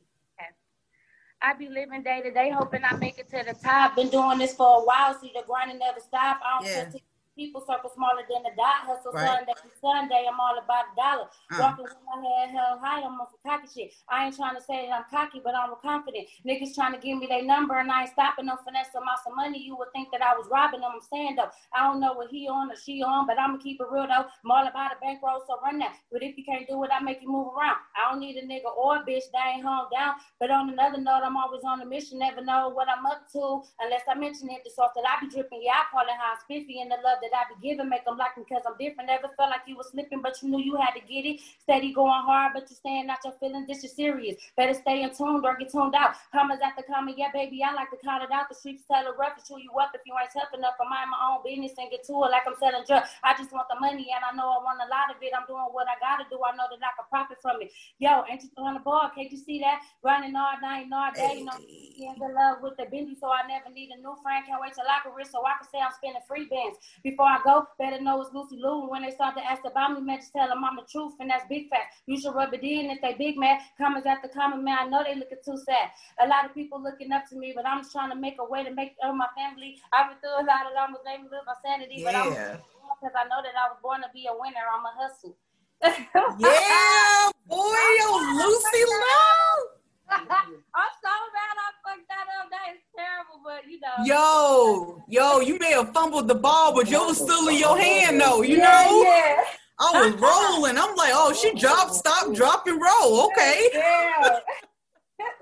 I 1.40 1.54
be 1.54 1.68
living 1.68 2.02
day 2.02 2.20
to 2.22 2.30
day, 2.32 2.50
hoping 2.50 2.82
I 2.84 2.96
make 2.96 3.18
it 3.18 3.28
to 3.30 3.44
the 3.44 3.54
top. 3.54 3.96
Been 3.96 4.08
doing 4.08 4.38
this 4.38 4.54
for 4.54 4.80
a 4.80 4.84
while, 4.84 5.18
see 5.20 5.30
the 5.34 5.42
grinding 5.46 5.78
never 5.78 6.00
stop. 6.00 6.40
I 6.44 6.58
don't 6.58 6.66
Yeah. 6.66 6.90
People 7.38 7.62
circle 7.62 7.90
smaller 7.94 8.26
than 8.26 8.42
the 8.42 8.50
dot. 8.58 8.82
Hustle 8.90 9.14
Right. 9.14 9.30
Sunday 9.30 9.54
to 9.54 9.70
Sunday, 9.80 10.26
I'm 10.26 10.40
all 10.42 10.58
about 10.58 10.90
a 10.92 10.94
dollar. 10.98 11.28
Uh. 11.54 11.62
Walking 11.62 11.86
with 11.86 12.02
my 12.02 12.18
head 12.18 12.50
held 12.50 12.82
high, 12.82 13.00
I'm 13.06 13.14
on 13.22 13.30
some 13.30 13.40
cocky 13.46 13.68
shit. 13.70 13.94
I 14.10 14.26
ain't 14.26 14.36
trying 14.36 14.56
to 14.58 14.62
say 14.62 14.90
that 14.90 14.92
I'm 14.92 15.06
cocky, 15.10 15.40
but 15.42 15.54
I'm 15.54 15.70
confident. 15.80 16.26
Niggas 16.42 16.74
trying 16.74 16.92
to 16.92 17.00
give 17.00 17.16
me 17.18 17.26
their 17.30 17.44
number 17.46 17.78
and 17.78 17.90
I 17.90 18.02
ain't 18.02 18.10
stopping 18.10 18.46
them 18.46 18.58
finesse 18.66 18.90
out 18.94 19.22
some 19.22 19.36
money. 19.36 19.62
You 19.62 19.76
would 19.78 19.92
think 19.94 20.10
that 20.12 20.22
I 20.22 20.34
was 20.34 20.48
robbing 20.50 20.80
them. 20.82 20.90
I'm 20.94 21.00
saying 21.00 21.36
though, 21.36 21.50
I 21.74 21.84
don't 21.86 22.00
know 22.00 22.14
what 22.14 22.30
he 22.30 22.48
on 22.48 22.70
or 22.70 22.76
she 22.76 23.02
on, 23.02 23.26
but 23.26 23.38
I'ma 23.38 23.58
keep 23.58 23.80
it 23.80 23.86
real 23.90 24.06
though. 24.10 24.26
I'm 24.26 24.50
all 24.50 24.66
about 24.66 24.92
a 24.92 24.98
bankroll, 25.00 25.42
so 25.46 25.60
run 25.62 25.78
that. 25.78 25.94
But 26.10 26.22
if 26.22 26.36
you 26.36 26.44
can't 26.44 26.66
do 26.66 26.82
it, 26.84 26.90
I 26.92 27.00
make 27.00 27.22
you 27.22 27.30
move 27.30 27.54
around. 27.54 27.78
I 27.94 28.10
don't 28.10 28.20
need 28.20 28.36
a 28.36 28.44
nigga 28.46 28.74
or 28.74 28.98
a 28.98 29.04
bitch 29.06 29.30
that 29.32 29.54
ain't 29.54 29.64
home 29.64 29.86
down. 29.94 30.14
But 30.40 30.50
on 30.50 30.70
another 30.70 30.98
note, 30.98 31.22
I'm 31.24 31.36
always 31.36 31.62
on 31.64 31.80
a 31.82 31.86
mission, 31.86 32.18
never 32.18 32.42
know 32.44 32.70
what 32.70 32.88
I'm 32.88 33.06
up 33.06 33.30
to 33.32 33.62
unless 33.80 34.02
I 34.08 34.14
mention 34.18 34.50
it. 34.50 34.62
The 34.64 34.70
sauce 34.70 34.92
that 34.96 35.04
I 35.06 35.20
be 35.20 35.30
dripping, 35.30 35.62
yeah, 35.62 35.84
I 35.84 35.84
call 35.90 36.02
it 36.02 36.18
high 36.18 36.38
spiffy, 36.42 36.80
and 36.80 36.90
the 36.90 36.96
love 37.04 37.18
that 37.22 37.27
I 37.34 37.48
be 37.48 37.68
giving 37.68 37.88
make 37.88 38.04
them 38.04 38.16
like 38.16 38.36
me 38.36 38.44
because 38.48 38.64
I'm 38.66 38.76
different. 38.78 39.08
Never 39.08 39.28
felt 39.36 39.50
like 39.50 39.62
you 39.66 39.76
was 39.76 39.88
slipping, 39.90 40.22
but 40.22 40.36
you 40.42 40.48
knew 40.48 40.60
you 40.60 40.76
had 40.76 40.92
to 40.92 41.00
get 41.00 41.24
it. 41.24 41.40
Steady 41.62 41.92
going 41.92 42.22
hard, 42.24 42.52
but 42.54 42.68
you're 42.68 42.76
staying 42.76 43.08
out 43.10 43.18
your 43.24 43.34
feelings. 43.40 43.66
This 43.66 43.84
is 43.84 43.92
serious. 43.92 44.36
Better 44.56 44.74
stay 44.74 45.02
in 45.02 45.14
tune 45.14 45.44
or 45.44 45.56
get 45.56 45.70
tuned 45.70 45.94
out. 45.94 46.14
Commas 46.32 46.60
after 46.62 46.82
comma, 46.82 47.12
yeah, 47.16 47.30
baby, 47.32 47.62
I 47.62 47.72
like 47.72 47.90
to 47.90 47.98
count 48.04 48.22
it 48.22 48.30
out. 48.30 48.48
The 48.48 48.54
streets 48.54 48.84
tell 48.86 49.06
a 49.06 49.14
rough 49.16 49.36
to 49.36 49.42
chew 49.42 49.60
you 49.60 49.72
up 49.80 49.90
if 49.94 50.02
you 50.06 50.14
ain't 50.14 50.30
tough 50.32 50.52
enough. 50.54 50.78
I 50.78 50.84
mind 50.88 51.10
my 51.10 51.20
own 51.28 51.42
business 51.42 51.74
and 51.78 51.90
get 51.90 52.04
to 52.06 52.12
it 52.24 52.30
like 52.30 52.46
I'm 52.46 52.54
selling 52.60 52.84
drugs. 52.86 53.10
I 53.24 53.34
just 53.36 53.52
want 53.52 53.68
the 53.68 53.80
money, 53.80 54.08
and 54.14 54.22
I 54.22 54.32
know 54.36 54.48
I 54.48 54.60
want 54.62 54.80
a 54.80 54.88
lot 54.88 55.10
of 55.10 55.18
it. 55.20 55.32
I'm 55.34 55.46
doing 55.48 55.68
what 55.72 55.88
I 55.90 55.98
gotta 55.98 56.28
do. 56.30 56.38
I 56.44 56.54
know 56.54 56.70
that 56.70 56.78
I 56.78 56.92
can 56.94 57.06
profit 57.10 57.38
from 57.42 57.60
it. 57.60 57.72
Yo, 57.98 58.22
ain't 58.30 58.42
you 58.42 58.50
throwing 58.54 58.78
the 58.78 58.84
ball? 58.84 59.10
Can't 59.14 59.30
you 59.30 59.38
see 59.38 59.58
that? 59.60 59.82
Running 60.02 60.36
all 60.36 60.54
night 60.62 60.86
and 60.86 60.94
all 60.94 61.10
day. 61.10 61.42
You 61.42 61.50
know, 61.50 61.58
in 61.58 62.14
the 62.18 62.30
love 62.30 62.62
with 62.62 62.78
the 62.78 62.86
bendy, 62.86 63.16
so 63.18 63.26
I 63.28 63.42
never 63.48 63.74
need 63.74 63.90
a 63.90 63.98
new 63.98 64.14
friend. 64.22 64.46
Can't 64.46 64.60
wait 64.60 64.74
till 64.74 64.86
I 64.86 65.02
can 65.02 65.12
rich 65.14 65.28
so 65.34 65.42
I 65.42 65.58
can 65.58 65.66
say 65.66 65.82
I'm 65.82 65.90
spending 65.90 66.22
free 66.26 66.46
bands. 66.46 66.78
Before 67.02 67.17
I 67.24 67.40
go, 67.44 67.66
better 67.78 68.00
know 68.00 68.20
it's 68.20 68.32
Lucy 68.32 68.56
Lou. 68.56 68.82
And 68.82 68.90
when 68.90 69.02
they 69.02 69.10
start 69.10 69.36
to 69.36 69.44
ask 69.44 69.62
about 69.64 69.92
me, 69.94 70.00
man, 70.00 70.18
just 70.18 70.32
tell 70.32 70.48
them 70.48 70.64
I'm 70.64 70.76
the 70.76 70.82
truth, 70.90 71.14
and 71.20 71.30
that's 71.30 71.44
big 71.48 71.68
fact. 71.68 71.94
You 72.06 72.20
should 72.20 72.34
rub 72.34 72.52
it 72.54 72.62
in 72.62 72.90
if 72.90 73.00
they 73.00 73.14
big 73.14 73.36
man. 73.38 73.58
Comments 73.78 74.06
after 74.06 74.28
comment, 74.28 74.62
man, 74.64 74.78
I 74.80 74.88
know 74.88 75.02
they 75.04 75.14
looking 75.14 75.38
too 75.44 75.58
sad. 75.66 75.90
A 76.20 76.26
lot 76.26 76.44
of 76.44 76.54
people 76.54 76.82
looking 76.82 77.12
up 77.12 77.24
to 77.30 77.36
me, 77.36 77.52
but 77.54 77.66
I'm 77.66 77.80
just 77.80 77.92
trying 77.92 78.10
to 78.10 78.16
make 78.16 78.36
a 78.40 78.44
way 78.44 78.64
to 78.64 78.72
make 78.74 78.94
uh, 79.02 79.12
my 79.12 79.28
family. 79.36 79.78
I've 79.92 80.10
been 80.10 80.18
through 80.20 80.42
a 80.42 80.46
lot 80.46 80.66
of 80.66 80.76
almost 80.78 81.02
made 81.04 81.22
me 81.22 81.28
lose 81.30 81.46
my 81.46 81.54
sanity, 81.64 82.02
but 82.04 82.14
I'm 82.14 82.32
Yeah. 82.32 82.56
because 83.00 83.14
I 83.16 83.24
know 83.28 83.42
that 83.42 83.54
I 83.56 83.68
was 83.70 83.78
born 83.82 84.00
to 84.02 84.08
be 84.14 84.26
a 84.26 84.34
winner. 84.34 84.64
I'm 84.66 84.84
a 84.84 84.92
hustle. 84.96 85.36
Yeah, 86.38 87.30
boy, 87.46 87.86
yo, 88.00 88.08
Lucy 88.34 88.82
Love. 88.86 89.78
I'm 90.10 90.92
so 91.02 91.12
mad 91.34 91.54
I 91.58 91.68
fucked 91.84 92.08
that 92.08 92.26
up. 92.40 92.48
That 92.50 92.74
is 92.74 92.80
terrible, 92.96 93.40
but 93.44 93.68
you 93.68 93.78
know. 93.80 94.04
Yo, 94.04 94.97
yo, 95.08 95.40
you 95.40 95.58
may 95.58 95.72
have 95.72 95.92
fumbled 95.92 96.28
the 96.28 96.34
ball, 96.34 96.74
but 96.74 96.88
yo 96.88 97.06
was 97.06 97.18
still 97.18 97.48
in 97.48 97.58
your 97.58 97.78
hand 97.78 98.20
though, 98.20 98.42
you 98.42 98.58
yeah, 98.58 98.84
know? 98.84 99.02
Yeah. 99.02 99.44
I 99.80 100.02
was 100.02 100.14
rolling. 100.14 100.76
I'm 100.76 100.94
like, 100.96 101.12
oh, 101.14 101.32
she 101.32 101.54
dropped, 101.54 101.94
stop, 101.94 102.34
drop, 102.34 102.66
and 102.66 102.80
roll. 102.80 103.26
Okay. 103.26 103.70
Yeah. 103.74 104.38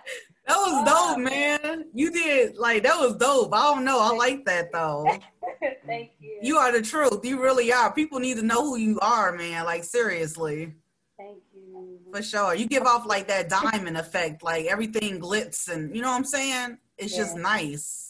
That 0.47 0.57
was 0.59 0.85
dope, 0.85 1.17
uh, 1.17 1.19
man. 1.19 1.85
You 1.93 2.11
did 2.13 2.57
like 2.57 2.85
that 2.85 2.97
was 3.01 3.17
dope. 3.17 3.53
I 3.53 3.75
don't 3.75 3.85
know. 3.85 3.99
I 4.01 4.11
like 4.11 4.45
that 4.45 4.73
though. 4.73 5.05
Thank 5.87 6.13
you. 6.21 6.39
You 6.41 6.57
are 6.59 6.71
the 6.71 6.83
truth. 6.83 7.25
You 7.25 7.43
really 7.43 7.73
are. 7.73 7.93
People 7.93 8.21
need 8.21 8.37
to 8.37 8.45
know 8.45 8.63
who 8.63 8.77
you 8.77 8.99
are, 9.01 9.33
man. 9.33 9.65
Like 9.65 9.83
seriously. 9.83 10.73
Thank 11.19 11.39
you. 11.53 11.99
For 12.13 12.23
sure. 12.23 12.55
You 12.55 12.67
give 12.67 12.85
off 12.85 13.07
like 13.07 13.27
that 13.27 13.49
diamond 13.49 13.97
effect, 13.97 14.45
like 14.45 14.67
everything 14.67 15.21
glitz 15.21 15.69
and 15.69 15.95
you 15.95 16.01
know 16.01 16.11
what 16.11 16.19
I'm 16.19 16.25
saying? 16.25 16.79
It's 16.97 17.17
just 17.17 17.35
Yeah. 17.35 17.43
nice. 17.43 18.06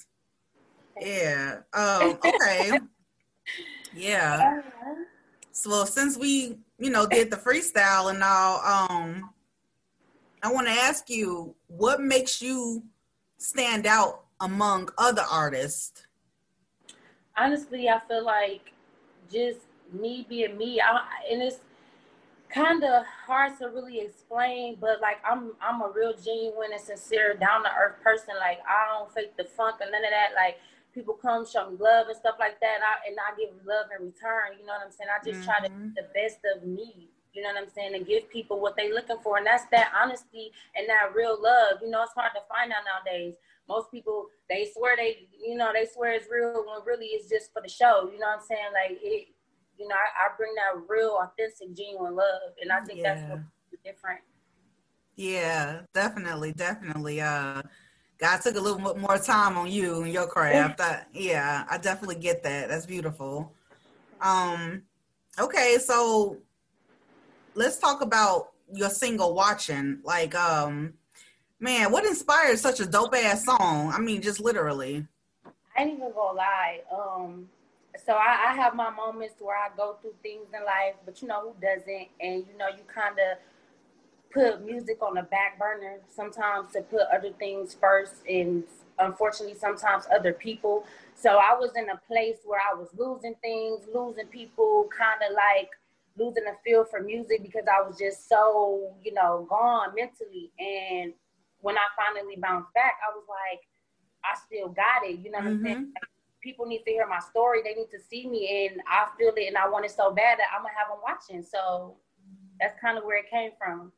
Yeah. 1.01 1.59
Um, 1.73 2.19
okay. 2.25 2.73
yeah. 3.93 4.61
So 5.53 5.71
well, 5.71 5.87
since 5.87 6.19
we, 6.19 6.59
you 6.79 6.91
know, 6.91 7.07
did 7.07 7.31
the 7.31 7.37
freestyle 7.37 8.11
and 8.11 8.23
all, 8.23 8.61
um, 8.65 9.31
I 10.43 10.53
want 10.53 10.67
to 10.67 10.73
ask 10.73 11.09
you, 11.09 11.55
what 11.67 12.01
makes 12.01 12.43
you 12.43 12.85
stand 13.39 13.87
out 13.87 14.25
among 14.41 14.91
other 14.99 15.23
artists? 15.31 16.07
honestly, 17.37 17.89
I 17.89 18.01
feel 18.09 18.25
like 18.25 18.73
just 19.31 19.61
me 19.93 20.27
being 20.29 20.57
me, 20.57 20.81
I, 20.81 21.01
and 21.31 21.43
it's 21.43 21.59
kind 22.49 22.83
of 22.85 23.05
hard 23.27 23.59
to 23.59 23.67
really 23.69 24.01
explain. 24.01 24.77
But 24.81 25.01
like, 25.01 25.19
I'm 25.29 25.53
I'm 25.61 25.83
a 25.83 25.91
real 25.95 26.15
genuine 26.15 26.71
and 26.73 26.81
sincere, 26.81 27.35
down 27.35 27.63
to 27.65 27.71
earth 27.71 28.03
person. 28.03 28.35
Like, 28.39 28.59
I 28.67 28.99
don't 28.99 29.13
fake 29.13 29.37
the 29.37 29.45
funk 29.45 29.77
or 29.81 29.91
none 29.91 30.05
of 30.05 30.11
that. 30.11 30.31
Like, 30.35 30.59
people 30.97 31.13
come 31.13 31.45
show 31.45 31.69
me 31.69 31.77
love 31.77 32.09
and 32.09 32.17
stuff 32.17 32.41
like 32.41 32.59
that, 32.65 32.81
and 32.81 32.85
I, 32.85 32.95
and 33.05 33.17
I 33.21 33.37
give 33.37 33.53
love 33.69 33.93
in 33.93 34.07
return. 34.09 34.57
You 34.59 34.65
know 34.65 34.73
what 34.73 34.89
I'm 34.89 34.91
saying? 34.91 35.13
I 35.13 35.21
just 35.21 35.45
try 35.45 35.61
to 35.61 35.69
be 35.69 35.93
the 35.93 36.09
best 36.17 36.41
of 36.57 36.65
me. 36.65 37.13
You 37.37 37.45
know 37.45 37.53
what 37.53 37.69
I'm 37.69 37.69
saying? 37.69 37.95
And 37.95 38.09
give 38.09 38.33
people 38.33 38.59
what 38.59 38.75
they're 38.75 38.95
looking 38.95 39.21
for, 39.23 39.37
and 39.37 39.47
that's 39.47 39.69
that 39.71 39.93
honesty 39.93 40.51
and 40.75 40.89
that 40.89 41.13
real 41.15 41.37
love. 41.37 41.85
You 41.85 41.91
know, 41.93 42.03
it's 42.03 42.17
hard 42.17 42.33
to 42.33 42.41
find 42.49 42.73
out 42.73 42.89
nowadays 42.89 43.35
most 43.69 43.91
people 43.91 44.27
they 44.49 44.71
swear 44.73 44.97
they 44.97 45.27
you 45.45 45.57
know 45.57 45.73
they 45.75 45.87
swear 45.93 46.13
it's 46.13 46.29
real 46.31 46.65
when 46.67 46.87
really 46.87 47.07
it's 47.07 47.29
just 47.29 47.53
for 47.53 47.61
the 47.61 47.69
show 47.69 48.09
you 48.13 48.19
know 48.19 48.27
what 48.27 48.39
i'm 48.39 48.47
saying 48.47 48.71
like 48.73 48.97
it 49.03 49.27
you 49.77 49.89
know 49.89 49.95
i, 49.95 50.27
I 50.27 50.37
bring 50.37 50.55
that 50.55 50.83
real 50.89 51.19
authentic 51.21 51.77
genuine 51.77 52.15
love 52.15 52.55
and 52.63 52.71
i 52.71 52.81
think 52.85 53.03
that's 53.03 53.23
what's 53.29 53.43
different 53.85 54.21
Yeah, 55.17 55.81
definitely, 55.95 56.53
definitely. 56.53 57.23
Uh, 57.23 57.63
God 58.19 58.41
took 58.41 58.57
a 58.57 58.61
little 58.61 58.79
bit 58.79 59.01
more 59.01 59.19
time 59.19 59.59
on 59.59 59.71
you 59.71 60.03
and 60.03 60.13
your 60.13 60.27
craft. 60.27 60.81
I, 60.81 61.03
yeah, 61.13 61.65
I 61.71 61.79
definitely 61.79 62.17
get 62.17 62.43
that. 62.45 62.69
That's 62.69 62.87
beautiful. 62.87 63.53
Um, 64.21 64.83
okay, 65.39 65.77
so 65.79 66.39
let's 67.55 67.79
talk 67.79 68.01
about 68.01 68.53
your 68.73 68.91
single 68.91 69.35
"Watching." 69.35 69.99
Like, 70.03 70.35
um, 70.35 70.95
man, 71.61 71.93
what 71.93 72.05
inspired 72.05 72.59
such 72.59 72.81
a 72.81 72.87
dope 72.87 73.15
ass 73.15 73.45
song? 73.45 73.93
I 73.93 73.99
mean, 73.99 74.23
just 74.23 74.41
literally. 74.41 75.07
I 75.77 75.83
ain't 75.83 75.99
even 75.99 76.13
gonna 76.13 76.37
lie. 76.37 76.81
Um, 76.91 77.49
so 78.05 78.15
I, 78.15 78.51
I 78.51 78.55
have 78.55 78.75
my 78.75 78.91
moments 78.91 79.35
where 79.41 79.57
I 79.57 79.69
go 79.77 79.97
through 80.01 80.15
things 80.23 80.47
in 80.55 80.65
life, 80.65 80.95
but 81.05 81.21
you 81.21 81.29
know 81.29 81.41
who 81.43 81.55
doesn't? 81.61 82.09
And 82.21 82.47
you 82.47 82.57
know, 82.57 82.69
you 82.69 82.83
kind 82.93 83.19
of 83.19 83.39
put 84.37 84.65
music 84.65 84.99
on 85.01 85.15
the 85.15 85.23
back 85.23 85.59
burner 85.59 85.99
sometimes 86.15 86.71
to 86.73 86.83
put 86.83 87.03
other 87.13 87.31
things 87.39 87.75
first, 87.81 88.17
and 88.29 88.65
unfortunately, 88.99 89.57
sometimes 89.57 90.05
other 90.15 90.35
people. 90.35 90.85
So 91.15 91.39
I 91.39 91.57
was 91.59 91.71
in 91.77 91.89
a 91.89 91.97
place 92.07 92.39
where 92.45 92.61
I 92.61 92.75
was 92.75 92.89
losing 92.97 93.35
things, 93.41 93.81
losing 93.95 94.27
people, 94.27 94.89
kind 94.97 95.21
of 95.27 95.35
like 95.35 95.71
losing 96.19 96.45
a 96.49 96.57
feel 96.63 96.85
for 96.85 97.01
music 97.01 97.43
because 97.43 97.65
I 97.67 97.87
was 97.87 97.99
just 97.99 98.29
so, 98.29 98.95
you 99.03 99.15
know, 99.15 99.47
gone 99.49 99.95
mentally. 99.95 100.51
And 100.59 101.15
when 101.61 101.77
I 101.77 101.87
finally 101.97 102.37
bounced 102.37 102.73
back, 102.75 102.97
I 103.07 103.17
was 103.17 103.25
like, 103.29 103.61
I 104.23 104.37
still 104.47 104.69
got 104.69 105.05
it. 105.05 105.19
You 105.21 105.31
know 105.31 105.39
what 105.39 105.47
I'm 105.47 105.57
mm-hmm. 105.57 105.67
saying? 105.67 105.93
People 106.43 106.67
need 106.67 106.85
to 106.85 106.91
hear 106.91 107.07
my 107.07 107.21
story. 107.21 107.61
They 107.65 107.75
need 107.75 107.91
to 107.91 107.99
see 107.99 108.29
me, 108.29 108.69
and 108.69 108.83
I 108.87 109.09
feel 109.19 109.33
it, 109.35 109.49
and 109.49 109.57
I 109.57 109.69
want 109.69 109.87
it 109.87 109.91
so 109.91 110.13
bad 110.13 110.39
that 110.39 110.47
I'm 110.55 110.63
gonna 110.63 110.75
have 110.77 110.89
them 110.89 110.99
watching. 111.03 111.43
So 111.43 111.97
that's 112.61 112.79
kind 112.81 112.99
of 112.99 113.05
where 113.05 113.19
it 113.19 113.31
came 113.31 113.51
from. 113.59 113.93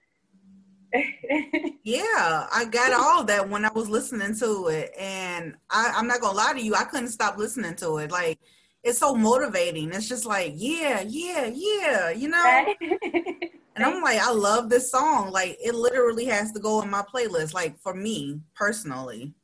yeah, 1.84 2.46
I 2.52 2.66
got 2.70 2.92
all 2.92 3.24
that 3.24 3.48
when 3.48 3.64
I 3.64 3.70
was 3.72 3.88
listening 3.88 4.34
to 4.38 4.68
it, 4.68 4.92
and 4.98 5.54
I, 5.70 5.92
I'm 5.94 6.06
not 6.06 6.20
gonna 6.20 6.36
lie 6.36 6.52
to 6.54 6.60
you, 6.60 6.74
I 6.74 6.84
couldn't 6.84 7.08
stop 7.08 7.36
listening 7.36 7.74
to 7.76 7.98
it. 7.98 8.10
Like 8.10 8.38
it's 8.82 8.98
so 8.98 9.14
motivating. 9.14 9.92
It's 9.92 10.08
just 10.08 10.24
like, 10.24 10.52
yeah, 10.56 11.02
yeah, 11.06 11.50
yeah, 11.52 12.10
you 12.10 12.28
know. 12.28 12.74
and 13.76 13.84
I'm 13.84 14.02
like, 14.02 14.18
I 14.18 14.32
love 14.32 14.70
this 14.70 14.90
song. 14.90 15.30
Like 15.30 15.58
it 15.62 15.74
literally 15.74 16.26
has 16.26 16.52
to 16.52 16.60
go 16.60 16.80
in 16.82 16.90
my 16.90 17.02
playlist. 17.02 17.54
Like 17.54 17.78
for 17.80 17.94
me 17.94 18.40
personally, 18.54 19.34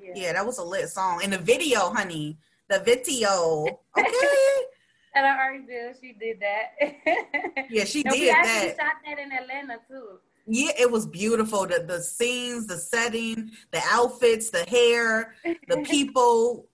yeah, 0.00 0.12
yeah 0.14 0.32
that 0.32 0.46
was 0.46 0.58
a 0.58 0.64
lit 0.64 0.88
song. 0.88 1.20
And 1.22 1.32
the 1.32 1.38
video, 1.38 1.90
honey, 1.90 2.38
the 2.68 2.80
video, 2.80 3.66
okay. 3.98 4.06
and 5.14 5.26
I 5.26 5.36
already 5.36 5.66
did. 5.66 5.96
She 6.00 6.14
did 6.18 6.40
that. 6.40 7.66
yeah, 7.70 7.84
she 7.84 8.02
no, 8.02 8.12
did 8.12 8.34
that. 8.34 8.74
Shot 8.78 8.92
that 9.06 9.18
in 9.18 9.32
Atlanta 9.32 9.78
too. 9.88 10.18
Yeah, 10.48 10.72
it 10.78 10.90
was 10.90 11.06
beautiful. 11.06 11.66
The 11.66 11.84
the 11.86 12.00
scenes, 12.00 12.66
the 12.66 12.78
setting, 12.78 13.50
the 13.70 13.80
outfits, 13.90 14.50
the 14.50 14.64
hair, 14.64 15.34
the 15.68 15.78
people 15.88 16.68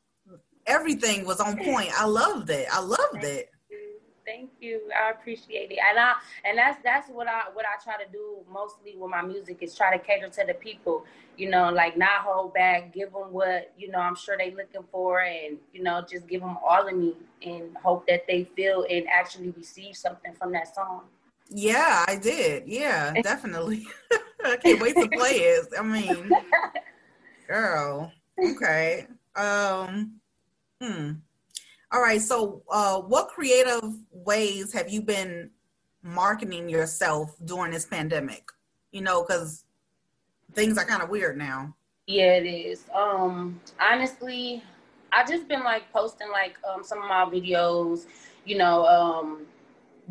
everything 0.66 1.24
was 1.24 1.40
on 1.40 1.56
point. 1.58 1.90
I 1.98 2.06
loved 2.06 2.50
it. 2.50 2.66
I 2.72 2.80
loved 2.80 3.00
Thank 3.14 3.24
it. 3.24 3.50
You. 3.70 3.78
Thank 4.24 4.50
you. 4.60 4.80
I 4.94 5.10
appreciate 5.10 5.70
it. 5.70 5.78
And 5.90 5.98
I 5.98 6.14
and 6.44 6.58
that's 6.58 6.82
that's 6.82 7.10
what 7.10 7.28
I 7.28 7.42
what 7.52 7.64
I 7.66 7.82
try 7.82 8.02
to 8.02 8.10
do 8.10 8.38
mostly 8.50 8.96
with 8.96 9.10
my 9.10 9.22
music 9.22 9.58
is 9.60 9.74
try 9.74 9.96
to 9.96 10.02
cater 10.02 10.28
to 10.28 10.44
the 10.46 10.54
people. 10.54 11.04
You 11.36 11.50
know, 11.50 11.70
like 11.70 11.96
not 11.96 12.20
hold 12.20 12.54
back, 12.54 12.92
give 12.94 13.12
them 13.12 13.32
what 13.32 13.72
you 13.76 13.90
know 13.90 13.98
I'm 13.98 14.16
sure 14.16 14.36
they 14.38 14.52
looking 14.52 14.84
for, 14.90 15.20
and 15.20 15.58
you 15.72 15.82
know 15.82 16.04
just 16.08 16.26
give 16.26 16.40
them 16.40 16.56
all 16.66 16.86
of 16.86 16.94
me 16.94 17.14
and 17.44 17.76
hope 17.82 18.06
that 18.06 18.26
they 18.26 18.44
feel 18.56 18.86
and 18.88 19.06
actually 19.08 19.50
receive 19.50 19.96
something 19.96 20.32
from 20.34 20.52
that 20.52 20.74
song. 20.74 21.02
Yeah, 21.48 22.04
I 22.08 22.16
did. 22.16 22.64
Yeah, 22.66 23.16
definitely. 23.22 23.86
I 24.44 24.56
can't 24.56 24.80
wait 24.80 24.96
to 24.98 25.08
play 25.08 25.32
it. 25.32 25.66
I 25.78 25.82
mean, 25.82 26.36
girl. 27.48 28.12
Okay. 28.42 29.06
Um 29.36 30.20
Hmm. 30.80 31.12
All 31.92 32.00
right. 32.00 32.20
So, 32.20 32.62
uh, 32.70 33.00
what 33.00 33.28
creative 33.28 33.94
ways 34.10 34.72
have 34.72 34.90
you 34.90 35.00
been 35.00 35.50
marketing 36.02 36.68
yourself 36.68 37.34
during 37.44 37.72
this 37.72 37.86
pandemic? 37.86 38.50
You 38.90 39.02
know, 39.02 39.22
because 39.22 39.64
things 40.52 40.76
are 40.76 40.84
kind 40.84 41.02
of 41.02 41.08
weird 41.08 41.38
now. 41.38 41.74
Yeah, 42.06 42.34
it 42.34 42.46
is. 42.46 42.84
Um, 42.94 43.60
honestly, 43.80 44.62
I 45.12 45.24
just 45.24 45.48
been 45.48 45.62
like 45.62 45.90
posting 45.92 46.30
like 46.30 46.56
um 46.68 46.82
some 46.84 47.00
of 47.00 47.08
my 47.08 47.24
videos, 47.24 48.06
you 48.44 48.58
know, 48.58 48.84
um 48.86 49.46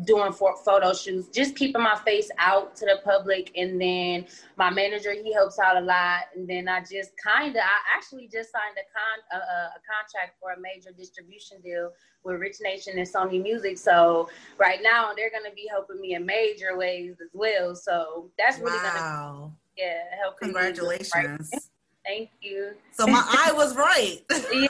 doing 0.02 0.32
for 0.32 0.56
photo 0.56 0.92
shoots, 0.92 1.28
just 1.28 1.54
keeping 1.54 1.82
my 1.82 1.96
face 2.04 2.30
out 2.38 2.74
to 2.76 2.84
the 2.84 2.98
public. 3.04 3.52
And 3.56 3.80
then 3.80 4.26
my 4.56 4.70
manager, 4.70 5.12
he 5.12 5.32
helps 5.32 5.58
out 5.58 5.76
a 5.76 5.80
lot. 5.80 6.22
And 6.34 6.48
then 6.48 6.68
I 6.68 6.80
just 6.80 7.12
kind 7.22 7.54
of, 7.54 7.62
I 7.62 7.96
actually 7.96 8.28
just 8.28 8.50
signed 8.50 8.76
a 8.76 8.84
con 8.92 9.40
a, 9.40 9.44
a, 9.44 9.80
contract 9.86 10.36
for 10.40 10.52
a 10.52 10.60
major 10.60 10.90
distribution 10.96 11.60
deal 11.62 11.92
with 12.24 12.40
Rich 12.40 12.56
Nation 12.62 12.98
and 12.98 13.08
Sony 13.08 13.42
Music. 13.42 13.78
So 13.78 14.28
right 14.58 14.80
now 14.82 15.12
they're 15.16 15.30
going 15.30 15.48
to 15.48 15.54
be 15.54 15.68
helping 15.70 16.00
me 16.00 16.14
in 16.14 16.26
major 16.26 16.76
ways 16.76 17.16
as 17.22 17.30
well. 17.32 17.76
So 17.76 18.30
that's 18.36 18.58
really 18.58 18.76
wow. 18.78 19.32
going 19.36 19.50
to, 19.50 19.82
yeah, 19.82 20.16
help. 20.20 20.38
Congratulations. 20.40 21.50
Right. 21.52 21.62
Thank 22.04 22.30
you. 22.40 22.72
So 22.92 23.06
my 23.06 23.22
eye 23.26 23.52
was 23.52 23.76
right. 23.76 24.18
yeah. 24.52 24.68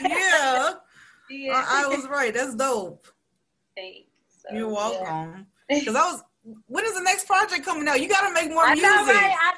yeah. 0.08 0.70
yeah. 1.30 1.52
My 1.52 1.64
eye 1.66 1.86
was 1.88 2.06
right. 2.08 2.32
That's 2.32 2.54
dope. 2.54 3.06
Thanks. 3.76 4.11
So, 4.48 4.56
You're 4.56 4.68
welcome. 4.68 5.46
Because 5.68 5.94
yeah. 5.94 6.00
I 6.00 6.12
was. 6.12 6.22
When 6.66 6.84
is 6.84 6.94
the 6.94 7.02
next 7.02 7.26
project 7.26 7.64
coming 7.64 7.88
out? 7.88 8.00
You 8.00 8.08
got 8.08 8.26
to 8.28 8.34
make 8.34 8.50
more 8.50 8.64
I 8.64 8.74
music. 8.74 8.90
Know, 8.90 9.06
right? 9.06 9.54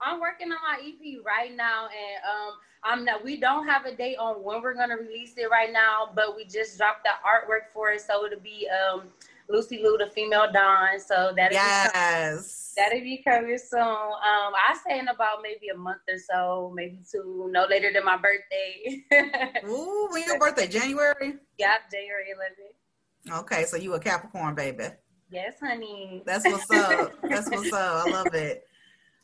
I, 0.00 0.12
am 0.12 0.20
working 0.20 0.50
on 0.50 0.58
my 0.62 0.78
EP 0.80 1.18
right 1.26 1.54
now, 1.54 1.88
and 1.88 2.24
um, 2.24 2.54
I'm 2.84 3.04
not. 3.04 3.22
We 3.22 3.38
don't 3.38 3.66
have 3.66 3.84
a 3.84 3.94
date 3.94 4.16
on 4.16 4.36
when 4.36 4.62
we're 4.62 4.72
gonna 4.72 4.96
release 4.96 5.34
it 5.36 5.50
right 5.50 5.70
now, 5.70 6.10
but 6.14 6.34
we 6.36 6.44
just 6.44 6.78
dropped 6.78 7.04
the 7.04 7.10
artwork 7.26 7.72
for 7.72 7.90
it, 7.90 8.00
so 8.00 8.24
it'll 8.24 8.40
be 8.40 8.66
um 8.70 9.08
Lucy 9.48 9.82
Lou, 9.82 9.98
the 9.98 10.06
female 10.06 10.50
Don. 10.50 10.98
So 11.00 11.32
that'll 11.36 11.52
yes. 11.52 12.72
Be 12.74 12.82
that'll 12.82 13.00
be 13.00 13.22
coming 13.22 13.58
soon. 13.58 13.80
Um, 13.80 14.52
I 14.54 14.76
say 14.86 14.98
in 14.98 15.08
about 15.08 15.38
maybe 15.42 15.68
a 15.68 15.76
month 15.76 16.00
or 16.08 16.18
so, 16.18 16.72
maybe 16.74 17.00
two, 17.10 17.48
no 17.50 17.66
later 17.68 17.90
than 17.92 18.04
my 18.04 18.16
birthday. 18.16 19.04
Ooh, 19.68 20.08
when 20.10 20.24
your 20.24 20.38
birthday? 20.38 20.66
January? 20.66 21.34
Yep, 21.58 21.90
January 21.90 22.26
11th. 22.34 22.81
Okay, 23.30 23.64
so 23.64 23.76
you 23.76 23.94
a 23.94 24.00
Capricorn 24.00 24.54
baby. 24.54 24.84
Yes, 25.30 25.54
honey. 25.60 26.22
That's 26.26 26.44
what's 26.44 26.70
up. 26.70 27.14
That's 27.22 27.50
what's 27.50 27.72
up. 27.72 28.06
I 28.06 28.10
love 28.10 28.34
it. 28.34 28.66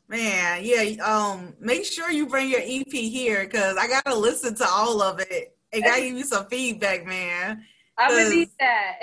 Man, 0.09 0.63
yeah. 0.65 1.05
Um, 1.05 1.55
make 1.61 1.85
sure 1.85 2.11
you 2.11 2.27
bring 2.27 2.49
your 2.49 2.63
EP 2.63 2.91
here 2.91 3.45
because 3.45 3.77
I 3.77 3.87
gotta 3.87 4.15
listen 4.15 4.55
to 4.55 4.67
all 4.67 5.03
of 5.03 5.21
it 5.21 5.57
and 5.73 5.85
gotta 5.85 6.01
give 6.01 6.17
you 6.17 6.25
some 6.25 6.47
feedback, 6.47 7.05
man. 7.07 7.63
I 7.99 8.09
believe 8.09 8.49
that. 8.59 9.01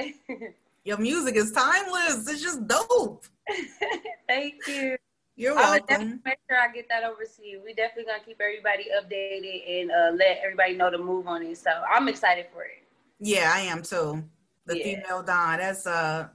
your 0.83 0.97
music 0.97 1.35
is 1.35 1.51
timeless. 1.51 2.27
It's 2.27 2.41
just 2.41 2.67
dope. 2.67 3.25
Thank 4.27 4.55
you. 4.67 4.97
You're 5.35 5.53
welcome. 5.53 5.83
I 5.83 5.87
definitely 5.87 6.19
make 6.25 6.39
sure 6.49 6.59
I 6.59 6.71
get 6.73 6.87
that 6.89 7.03
over 7.03 7.23
to 7.23 7.45
you. 7.45 7.61
We 7.63 7.73
definitely 7.73 8.05
gonna 8.05 8.23
keep 8.25 8.41
everybody 8.41 8.85
updated 8.97 9.81
and 9.81 9.91
uh, 9.91 10.17
let 10.17 10.39
everybody 10.41 10.75
know 10.75 10.89
to 10.89 10.97
move 10.97 11.27
on 11.27 11.43
it. 11.43 11.57
So 11.57 11.69
I'm 11.87 12.07
excited 12.07 12.47
for 12.51 12.63
it. 12.63 12.83
Yeah, 13.19 13.51
I 13.53 13.59
am 13.59 13.83
too 13.83 14.23
the 14.65 14.77
yeah. 14.77 14.83
female 14.83 15.23
Don. 15.23 15.59
That's 15.59 15.85
uh 15.85 16.27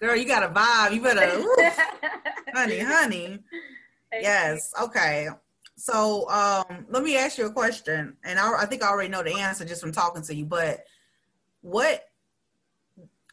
girl, 0.00 0.16
you 0.16 0.26
got 0.26 0.42
a 0.42 0.48
vibe. 0.48 0.94
You 0.94 1.02
better 1.02 1.44
honey, 2.54 2.78
honey. 2.78 3.38
Thank 4.10 4.22
yes. 4.22 4.72
You. 4.78 4.84
Okay. 4.84 5.28
So 5.76 6.28
um 6.30 6.86
let 6.88 7.02
me 7.02 7.16
ask 7.16 7.38
you 7.38 7.46
a 7.46 7.52
question. 7.52 8.16
And 8.24 8.38
I, 8.38 8.62
I 8.62 8.66
think 8.66 8.82
I 8.82 8.88
already 8.88 9.08
know 9.08 9.22
the 9.22 9.34
answer 9.34 9.64
just 9.64 9.80
from 9.80 9.92
talking 9.92 10.22
to 10.22 10.34
you, 10.34 10.44
but 10.44 10.84
what 11.60 12.04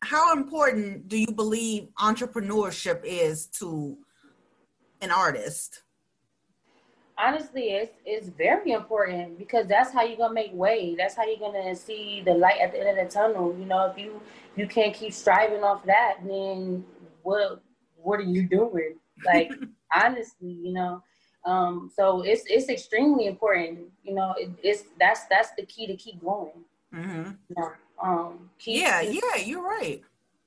how 0.02 0.34
important 0.34 1.08
do 1.08 1.18
you 1.18 1.32
believe 1.32 1.88
entrepreneurship 1.98 3.02
is 3.04 3.46
to 3.48 3.98
an 5.02 5.12
artist? 5.12 5.83
Honestly 7.24 7.70
it's 7.70 7.94
it's 8.06 8.28
very 8.30 8.72
important 8.72 9.38
because 9.38 9.68
that's 9.68 9.92
how 9.94 10.04
you're 10.04 10.18
gonna 10.18 10.34
make 10.34 10.54
way. 10.54 10.96
That's 10.98 11.16
how 11.16 11.24
you're 11.26 11.40
gonna 11.40 11.76
see 11.76 12.22
the 12.26 12.34
light 12.34 12.60
at 12.62 12.72
the 12.72 12.80
end 12.80 13.00
of 13.00 13.06
the 13.06 13.12
tunnel. 13.12 13.56
You 13.58 13.66
know 13.66 13.86
if 13.86 13.98
you 13.98 14.22
you 14.56 14.68
can't 14.68 14.94
keep 14.94 15.14
striving 15.14 15.64
off 15.64 15.86
that 15.86 16.18
then 16.26 16.84
what 17.22 17.62
what 17.96 18.20
are 18.20 18.24
you 18.24 18.48
doing? 18.48 18.96
Like 19.26 19.52
honestly 19.96 20.52
you 20.52 20.74
know? 20.74 21.04
Um 21.46 21.92
so 21.96 22.22
it's 22.22 22.44
it's 22.48 22.70
extremely 22.70 23.28
important 23.28 23.80
you 24.04 24.14
know? 24.14 24.34
It, 24.38 24.52
it's 24.62 24.84
that's 25.00 25.26
that's 25.26 25.52
the 25.58 25.66
key 25.66 25.88
to 25.88 25.96
keep 25.96 26.22
going. 26.24 26.64
Mm-hmm. 26.94 27.32
you 27.50 27.56
know, 27.58 27.72
um 28.02 28.50
keep, 28.60 28.82
yeah 28.82 29.02
yeah 29.02 29.36
you're 29.44 29.64
right. 29.64 30.02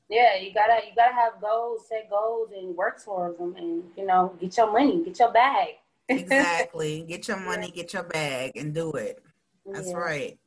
Yeah 0.08 0.36
you 0.36 0.52
gotta 0.52 0.86
you 0.86 0.94
gotta 0.94 1.14
have 1.14 1.40
goals 1.40 1.88
set 1.88 2.10
goals 2.10 2.50
and 2.56 2.76
work 2.76 3.02
towards 3.02 3.38
them 3.38 3.56
and 3.56 3.82
you 3.96 4.06
know 4.06 4.34
get 4.40 4.56
your 4.56 4.70
money 4.70 5.02
get 5.04 5.18
your 5.18 5.32
bag 5.32 5.76
exactly. 6.08 7.04
Get 7.08 7.28
your 7.28 7.38
money, 7.38 7.70
get 7.70 7.92
your 7.92 8.04
bag, 8.04 8.56
and 8.56 8.74
do 8.74 8.92
it. 8.92 9.22
That's 9.64 9.90
yeah. 9.90 9.96
right. 9.96 10.38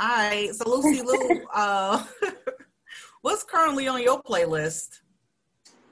All 0.00 0.08
right. 0.08 0.54
So 0.54 0.68
Lucy 0.68 1.02
Lou, 1.02 1.42
uh, 1.54 2.04
what's 3.22 3.42
currently 3.42 3.88
on 3.88 4.02
your 4.02 4.22
playlist? 4.22 5.00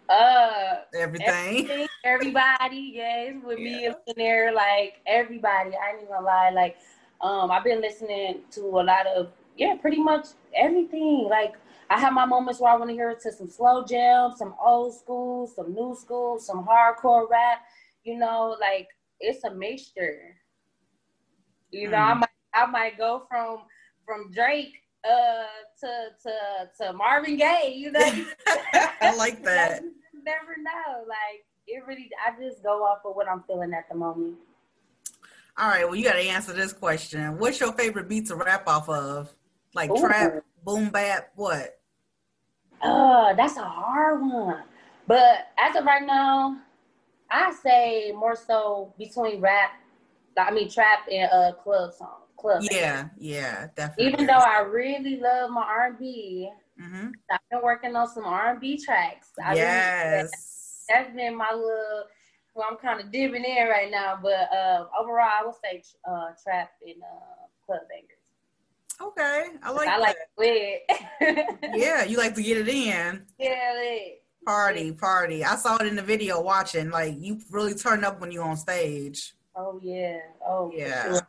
Uh, 0.08 0.82
everything. 0.94 1.88
everybody, 2.04 2.92
yes, 2.94 3.34
with 3.42 3.58
yeah. 3.58 3.64
me 3.64 3.86
in 3.86 3.94
there, 4.16 4.52
like 4.52 5.00
everybody. 5.06 5.70
I 5.70 5.90
ain't 5.90 6.02
even 6.02 6.08
gonna 6.08 6.26
lie, 6.26 6.50
like, 6.50 6.76
um, 7.22 7.50
I've 7.50 7.64
been 7.64 7.80
listening 7.80 8.40
to 8.50 8.60
a 8.60 8.82
lot 8.82 9.06
of, 9.06 9.30
yeah, 9.56 9.76
pretty 9.80 10.02
much 10.02 10.26
everything. 10.54 11.28
Like, 11.30 11.54
I 11.88 11.98
have 11.98 12.12
my 12.12 12.26
moments 12.26 12.60
where 12.60 12.72
I 12.72 12.76
want 12.76 12.90
to 12.90 12.94
hear 12.94 13.14
to 13.14 13.32
some 13.32 13.48
slow 13.48 13.84
jams, 13.84 14.38
some 14.38 14.54
old 14.62 14.94
school, 14.94 15.46
some 15.46 15.72
new 15.72 15.96
school, 15.98 16.38
some 16.38 16.66
hardcore 16.66 17.28
rap 17.30 17.62
you 18.04 18.18
know, 18.18 18.56
like 18.60 18.88
it's 19.20 19.44
a 19.44 19.54
mixture. 19.54 20.36
You 21.70 21.90
know, 21.90 21.96
mm. 21.96 22.10
I 22.10 22.14
might 22.14 22.28
I 22.54 22.66
might 22.66 22.98
go 22.98 23.24
from 23.28 23.58
from 24.04 24.30
Drake 24.32 24.74
uh 25.04 25.44
to 25.80 26.08
to 26.22 26.84
to 26.84 26.92
Marvin 26.92 27.36
Gaye, 27.36 27.74
you 27.76 27.92
know. 27.92 28.00
I 29.00 29.14
like 29.16 29.42
that. 29.44 29.82
you 29.82 30.22
never 30.24 30.56
know. 30.58 31.04
Like 31.08 31.44
it 31.66 31.82
really 31.86 32.10
I 32.26 32.40
just 32.40 32.62
go 32.62 32.84
off 32.84 32.98
of 33.04 33.14
what 33.14 33.28
I'm 33.28 33.42
feeling 33.46 33.72
at 33.72 33.88
the 33.88 33.96
moment. 33.96 34.34
All 35.56 35.68
right, 35.68 35.84
well 35.84 35.96
you 35.96 36.04
gotta 36.04 36.20
answer 36.20 36.52
this 36.52 36.72
question. 36.72 37.38
What's 37.38 37.60
your 37.60 37.72
favorite 37.72 38.08
beat 38.08 38.26
to 38.26 38.36
rap 38.36 38.66
off 38.66 38.88
of? 38.88 39.30
Like 39.74 39.90
Ooh. 39.90 40.00
trap, 40.00 40.44
boom 40.64 40.90
bap, 40.90 41.30
what? 41.34 41.78
Uh, 42.82 43.32
that's 43.34 43.56
a 43.56 43.64
hard 43.64 44.20
one. 44.20 44.64
But 45.06 45.48
as 45.58 45.76
of 45.76 45.84
right 45.84 46.04
now, 46.04 46.58
I 47.32 47.52
say 47.62 48.12
more 48.12 48.36
so 48.36 48.92
between 48.98 49.40
rap, 49.40 49.70
I 50.36 50.50
mean 50.50 50.70
trap 50.70 51.06
and 51.10 51.30
uh 51.32 51.52
club 51.62 51.92
song. 51.94 52.18
Club. 52.36 52.62
Yeah, 52.70 53.08
yeah, 53.18 53.68
definitely. 53.76 54.06
Even 54.12 54.26
though 54.26 54.32
I 54.32 54.60
really 54.60 55.20
love 55.20 55.50
my 55.50 55.62
R 55.62 55.86
and 55.86 55.98
B, 55.98 56.50
mm-hmm. 56.80 57.08
I've 57.30 57.38
been 57.50 57.62
working 57.62 57.94
on 57.94 58.08
some 58.08 58.24
R 58.24 58.50
and 58.50 58.60
B 58.60 58.82
tracks. 58.82 59.28
I 59.42 59.54
yes. 59.54 60.84
that's 60.88 61.14
been 61.14 61.36
my 61.36 61.52
little. 61.52 62.04
Well, 62.54 62.66
I'm 62.70 62.76
kind 62.76 63.00
of 63.00 63.10
dipping 63.12 63.44
in 63.44 63.68
right 63.68 63.90
now, 63.90 64.18
but 64.20 64.52
uh, 64.52 64.86
overall, 65.00 65.30
I 65.40 65.46
would 65.46 65.54
say 65.62 65.82
uh, 66.04 66.30
trap 66.42 66.72
and 66.84 67.02
uh, 67.02 67.46
club 67.64 67.80
bangers. 67.88 68.18
Okay, 69.00 69.56
I 69.62 69.70
like. 69.70 69.88
I 69.88 69.98
like 69.98 70.16
it. 70.38 71.60
yeah, 71.74 72.04
you 72.04 72.18
like 72.18 72.34
to 72.34 72.42
get 72.42 72.58
it 72.58 72.68
in. 72.68 73.24
Yeah, 73.38 73.72
lit. 73.76 74.21
Party, 74.44 74.92
party. 74.92 75.44
I 75.44 75.56
saw 75.56 75.76
it 75.76 75.86
in 75.86 75.96
the 75.96 76.02
video 76.02 76.40
watching. 76.40 76.90
Like 76.90 77.14
you 77.18 77.40
really 77.50 77.74
turn 77.74 78.04
up 78.04 78.20
when 78.20 78.32
you 78.32 78.42
on 78.42 78.56
stage. 78.56 79.34
Oh 79.54 79.78
yeah. 79.82 80.18
Oh 80.44 80.72
yeah. 80.74 81.04
Sure. 81.04 81.28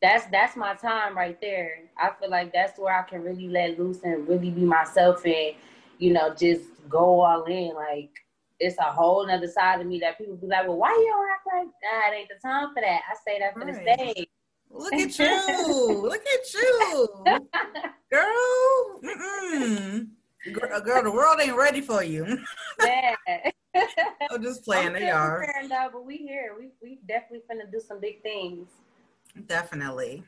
That's 0.00 0.26
that's 0.26 0.56
my 0.56 0.74
time 0.74 1.16
right 1.16 1.40
there. 1.40 1.78
I 1.98 2.10
feel 2.20 2.30
like 2.30 2.52
that's 2.52 2.78
where 2.78 2.96
I 2.96 3.02
can 3.02 3.22
really 3.22 3.48
let 3.48 3.78
loose 3.78 4.00
and 4.04 4.28
really 4.28 4.50
be 4.50 4.62
myself 4.62 5.24
and 5.24 5.54
you 5.98 6.12
know 6.12 6.34
just 6.34 6.62
go 6.88 7.20
all 7.20 7.44
in. 7.44 7.74
Like 7.74 8.10
it's 8.60 8.78
a 8.78 8.82
whole 8.82 9.26
nother 9.26 9.48
side 9.48 9.80
of 9.80 9.86
me 9.86 9.98
that 10.00 10.18
people 10.18 10.36
be 10.36 10.46
like, 10.46 10.66
well, 10.66 10.76
why 10.76 10.90
you 10.90 11.06
don't 11.10 11.30
act 11.30 11.46
like 11.52 11.74
that? 11.82 12.10
It 12.12 12.16
ain't 12.16 12.28
the 12.28 12.48
time 12.48 12.68
for 12.72 12.80
that. 12.80 13.00
I 13.10 13.16
say 13.26 13.38
that 13.40 13.54
for 13.54 13.64
right. 13.64 13.74
the 13.74 14.12
stage. 14.14 14.28
Look 14.70 14.94
at 14.94 15.18
you. 15.18 16.00
Look 16.00 16.22
at 16.26 16.54
you. 16.54 17.08
Girl. 18.10 19.00
Mm-mm. 19.02 20.06
Girl, 20.50 20.80
girl, 20.80 21.02
the 21.04 21.12
world 21.12 21.38
ain't 21.40 21.56
ready 21.56 21.80
for 21.80 22.02
you. 22.02 22.38
yeah. 22.82 23.14
I'm 24.30 24.42
just 24.42 24.64
playing. 24.64 24.92
They 24.92 25.10
are. 25.10 25.46
Though, 25.68 25.88
but 25.92 26.04
we 26.04 26.16
here. 26.16 26.54
We 26.58 26.70
we 26.82 26.98
definitely 27.06 27.42
finna 27.50 27.70
do 27.70 27.80
some 27.80 28.00
big 28.00 28.22
things. 28.22 28.68
Definitely. 29.46 30.24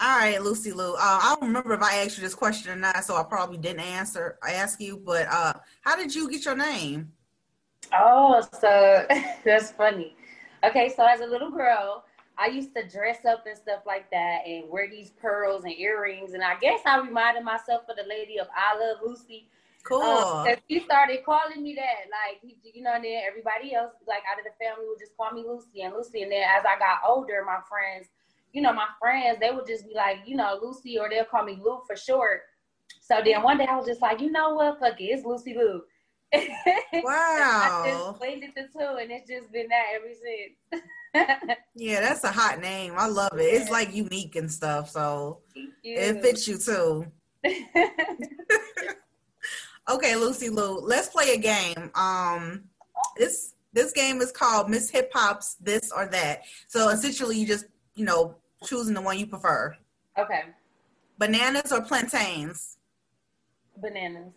All 0.00 0.18
right, 0.18 0.40
Lucy 0.40 0.72
Lou. 0.72 0.94
Uh, 0.94 0.98
I 1.00 1.36
don't 1.38 1.48
remember 1.48 1.74
if 1.74 1.82
I 1.82 1.96
asked 1.96 2.16
you 2.16 2.22
this 2.22 2.34
question 2.34 2.72
or 2.72 2.76
not, 2.76 3.04
so 3.04 3.16
I 3.16 3.22
probably 3.22 3.58
didn't 3.58 3.80
answer. 3.80 4.38
I 4.42 4.52
ask 4.52 4.80
you, 4.80 4.96
but 4.96 5.26
uh, 5.28 5.52
how 5.82 5.96
did 5.96 6.14
you 6.14 6.30
get 6.30 6.44
your 6.44 6.56
name? 6.56 7.12
Oh, 7.92 8.40
so 8.60 9.06
that's 9.44 9.72
funny. 9.72 10.16
Okay, 10.64 10.92
so 10.94 11.04
as 11.04 11.20
a 11.20 11.26
little 11.26 11.50
girl, 11.50 12.04
I 12.40 12.46
used 12.46 12.74
to 12.74 12.88
dress 12.88 13.24
up 13.26 13.44
and 13.46 13.56
stuff 13.56 13.82
like 13.86 14.10
that 14.10 14.46
and 14.46 14.70
wear 14.70 14.88
these 14.88 15.10
pearls 15.10 15.64
and 15.64 15.74
earrings. 15.74 16.32
And 16.32 16.42
I 16.42 16.56
guess 16.58 16.80
I 16.86 16.98
reminded 16.98 17.44
myself 17.44 17.82
of 17.88 17.96
the 17.96 18.08
lady 18.08 18.38
of 18.38 18.46
I 18.56 18.78
Love 18.78 18.98
Lucy. 19.04 19.48
Cool. 19.82 20.02
Um, 20.02 20.46
she 20.68 20.80
started 20.80 21.24
calling 21.24 21.62
me 21.62 21.74
that, 21.74 22.08
like, 22.08 22.40
you 22.62 22.82
know, 22.82 22.94
and 22.94 23.04
then 23.04 23.22
everybody 23.26 23.74
else, 23.74 23.92
like, 24.06 24.22
out 24.30 24.38
of 24.38 24.44
the 24.44 24.52
family 24.62 24.86
would 24.88 24.98
just 24.98 25.16
call 25.16 25.32
me 25.32 25.44
Lucy 25.46 25.82
and 25.82 25.94
Lucy. 25.94 26.22
And 26.22 26.32
then 26.32 26.42
as 26.42 26.64
I 26.64 26.78
got 26.78 27.00
older, 27.06 27.44
my 27.46 27.60
friends, 27.68 28.08
you 28.52 28.62
know, 28.62 28.72
my 28.72 28.88
friends, 29.00 29.38
they 29.40 29.50
would 29.50 29.66
just 29.66 29.86
be 29.86 29.94
like, 29.94 30.18
you 30.26 30.36
know, 30.36 30.58
Lucy, 30.62 30.98
or 30.98 31.08
they'll 31.08 31.24
call 31.24 31.44
me 31.44 31.58
Lou 31.62 31.80
for 31.86 31.96
short. 31.96 32.42
So 33.00 33.20
then 33.24 33.42
one 33.42 33.58
day 33.58 33.66
I 33.66 33.76
was 33.76 33.86
just 33.86 34.02
like, 34.02 34.20
you 34.20 34.30
know 34.30 34.54
what, 34.54 34.80
fuck 34.80 35.00
it, 35.00 35.04
it's 35.04 35.24
Lucy 35.24 35.54
Lou. 35.54 35.82
Wow. 36.32 36.42
I 37.84 37.90
just 37.90 38.18
blended 38.18 38.50
the 38.54 38.62
two, 38.62 38.96
and 39.00 39.10
it's 39.10 39.28
just 39.28 39.52
been 39.52 39.68
that 39.68 39.86
ever 39.94 40.08
since. 40.14 40.82
yeah, 41.74 42.00
that's 42.00 42.24
a 42.24 42.30
hot 42.30 42.60
name. 42.60 42.94
I 42.96 43.06
love 43.08 43.32
it. 43.34 43.42
It's 43.42 43.70
like 43.70 43.94
unique 43.94 44.36
and 44.36 44.50
stuff, 44.50 44.90
so 44.90 45.40
it 45.82 46.22
fits 46.22 46.46
you 46.46 46.58
too. 46.58 47.06
okay, 49.90 50.16
Lucy 50.16 50.50
Lou, 50.50 50.78
let's 50.80 51.08
play 51.08 51.34
a 51.34 51.38
game. 51.38 51.90
Um, 51.94 52.64
this 53.16 53.54
this 53.72 53.92
game 53.92 54.20
is 54.20 54.32
called 54.32 54.68
Miss 54.68 54.90
Hip 54.90 55.10
Hop's 55.14 55.54
This 55.54 55.90
or 55.90 56.06
That. 56.06 56.42
So 56.68 56.90
essentially, 56.90 57.38
you 57.38 57.46
just 57.46 57.66
you 57.94 58.04
know 58.04 58.36
choosing 58.64 58.94
the 58.94 59.02
one 59.02 59.18
you 59.18 59.26
prefer. 59.26 59.76
Okay. 60.18 60.42
Bananas 61.18 61.72
or 61.72 61.82
plantains? 61.82 62.78
Bananas. 63.76 64.32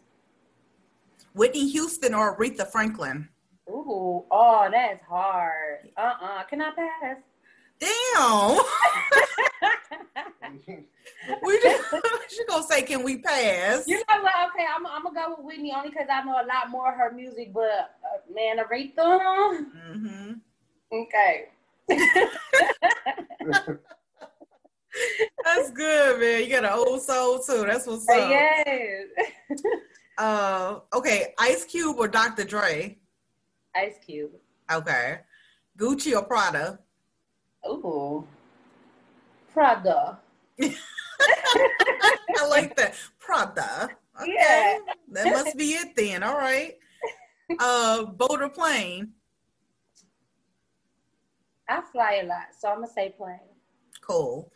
Whitney 1.33 1.69
Houston 1.69 2.13
or 2.13 2.37
Aretha 2.37 2.69
Franklin? 2.71 3.29
Ooh, 3.69 4.25
oh, 4.29 4.69
that's 4.71 5.03
hard. 5.05 5.89
Uh 5.97 6.01
uh-uh. 6.01 6.25
uh 6.25 6.43
Can 6.43 6.61
I 6.61 6.71
pass? 6.71 7.17
Damn. 7.79 8.59
we 11.43 11.61
just 11.61 11.83
she 12.29 12.45
gonna 12.45 12.63
say, 12.63 12.81
"Can 12.83 13.03
we 13.03 13.17
pass?" 13.17 13.87
You 13.87 13.97
know 13.97 14.21
what? 14.21 14.33
Okay, 14.49 14.65
I'm, 14.75 14.85
I'm 14.85 15.03
gonna 15.03 15.15
go 15.15 15.35
with 15.37 15.45
Whitney 15.45 15.73
only 15.75 15.89
because 15.89 16.07
I 16.11 16.23
know 16.23 16.33
a 16.33 16.45
lot 16.45 16.69
more 16.69 16.91
of 16.91 16.97
her 16.97 17.11
music. 17.11 17.53
But 17.53 17.97
uh, 18.03 18.19
man, 18.33 18.57
Aretha. 18.59 19.65
Mm-hmm. 19.91 20.33
Okay. 20.93 21.49
That's 25.43 25.71
good, 25.71 26.19
man. 26.19 26.43
You 26.43 26.49
got 26.49 26.65
an 26.65 26.71
old 26.73 27.01
soul 27.01 27.39
too. 27.39 27.65
That's 27.65 27.87
what's 27.87 28.07
up. 28.07 28.29
Yes. 28.29 29.07
Uh, 30.23 30.79
okay, 30.93 31.33
Ice 31.37 31.65
Cube 31.65 31.97
or 31.99 32.07
Dr. 32.07 32.45
Dre? 32.45 32.97
Ice 33.75 33.97
Cube. 34.05 34.31
Okay. 34.71 35.19
Gucci 35.77 36.15
or 36.15 36.23
Prada? 36.23 36.79
Ooh. 37.67 38.25
Prada. 39.51 40.19
I 40.61 42.47
like 42.49 42.75
that. 42.77 42.95
Prada. 43.19 43.89
Okay. 44.21 44.33
Yeah. 44.35 44.77
That 45.11 45.25
must 45.31 45.57
be 45.57 45.71
it 45.73 45.95
then. 45.95 46.23
All 46.23 46.37
right. 46.37 46.77
Uh 47.59 48.05
boat 48.05 48.41
or 48.41 48.49
plane? 48.49 49.11
I 51.67 51.81
fly 51.91 52.21
a 52.23 52.25
lot, 52.25 52.47
so 52.57 52.69
I'm 52.69 52.81
gonna 52.81 52.87
say 52.87 53.13
plane. 53.17 53.39
Cool. 54.01 54.51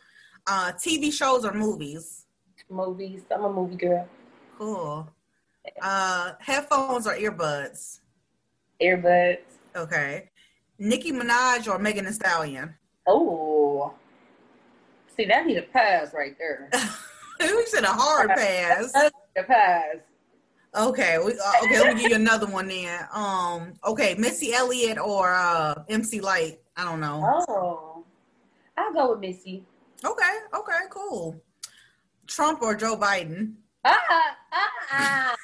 Uh 0.46 0.72
TV 0.72 1.12
shows 1.12 1.44
or 1.44 1.52
movies? 1.52 2.26
Movies. 2.70 3.22
I'm 3.30 3.44
a 3.44 3.52
movie 3.52 3.76
girl. 3.76 4.08
Cool. 4.56 5.08
Uh 5.80 6.32
headphones 6.40 7.06
or 7.06 7.14
earbuds? 7.14 8.00
earbuds. 8.82 9.38
Okay. 9.76 10.30
Nicki 10.78 11.12
Minaj 11.12 11.68
or 11.68 11.78
Megan 11.78 12.04
Thee 12.04 12.12
Stallion? 12.12 12.74
Oh. 13.06 13.92
See, 15.16 15.24
that 15.24 15.46
need 15.46 15.58
a 15.58 15.62
pass 15.62 16.14
right 16.14 16.36
there. 16.38 16.70
we 17.40 17.66
said 17.66 17.84
a 17.84 17.88
hard 17.88 18.30
pass. 18.30 18.92
a 18.94 19.42
pass. 19.42 19.96
Okay, 20.76 21.18
we, 21.18 21.32
uh, 21.32 21.52
okay. 21.64 21.80
Let 21.80 21.96
me 21.96 22.02
give 22.02 22.10
you 22.10 22.16
another 22.16 22.46
one 22.46 22.68
then. 22.68 23.00
Um, 23.12 23.72
okay, 23.84 24.14
Missy 24.16 24.52
Elliott 24.52 24.98
or 24.98 25.34
uh, 25.34 25.82
MC 25.88 26.20
Lyte? 26.20 26.60
I 26.76 26.84
don't 26.84 27.00
know. 27.00 27.22
Oh, 27.48 28.04
I'll 28.76 28.92
go 28.92 29.10
with 29.10 29.20
Missy. 29.20 29.64
Okay, 30.04 30.38
okay, 30.54 30.80
cool. 30.90 31.42
Trump 32.26 32.62
or 32.62 32.76
Joe 32.76 32.96
Biden? 32.96 33.54
Ah, 33.84 33.98
ah, 34.52 34.68
ah. 34.92 35.36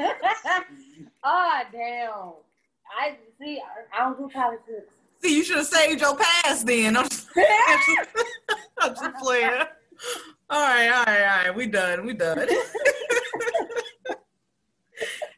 ah, 1.24 1.64
damn. 1.72 2.32
I 2.98 3.16
see. 3.38 3.60
I, 3.92 3.98
don't 4.04 4.18
do 4.18 4.28
politics. 4.32 4.94
See, 5.22 5.36
you 5.36 5.44
should 5.44 5.58
have 5.58 5.66
saved 5.66 6.00
your 6.00 6.16
pass 6.16 6.62
then. 6.64 6.96
I'm 6.96 7.08
just, 7.08 7.28
I'm 8.80 8.94
just 8.94 9.14
playing. 9.16 9.62
All 10.48 10.62
right, 10.62 10.88
all 10.88 11.04
right, 11.04 11.22
all 11.22 11.44
right. 11.44 11.54
We 11.54 11.66
done. 11.66 12.06
We 12.06 12.14
done. 12.14 12.48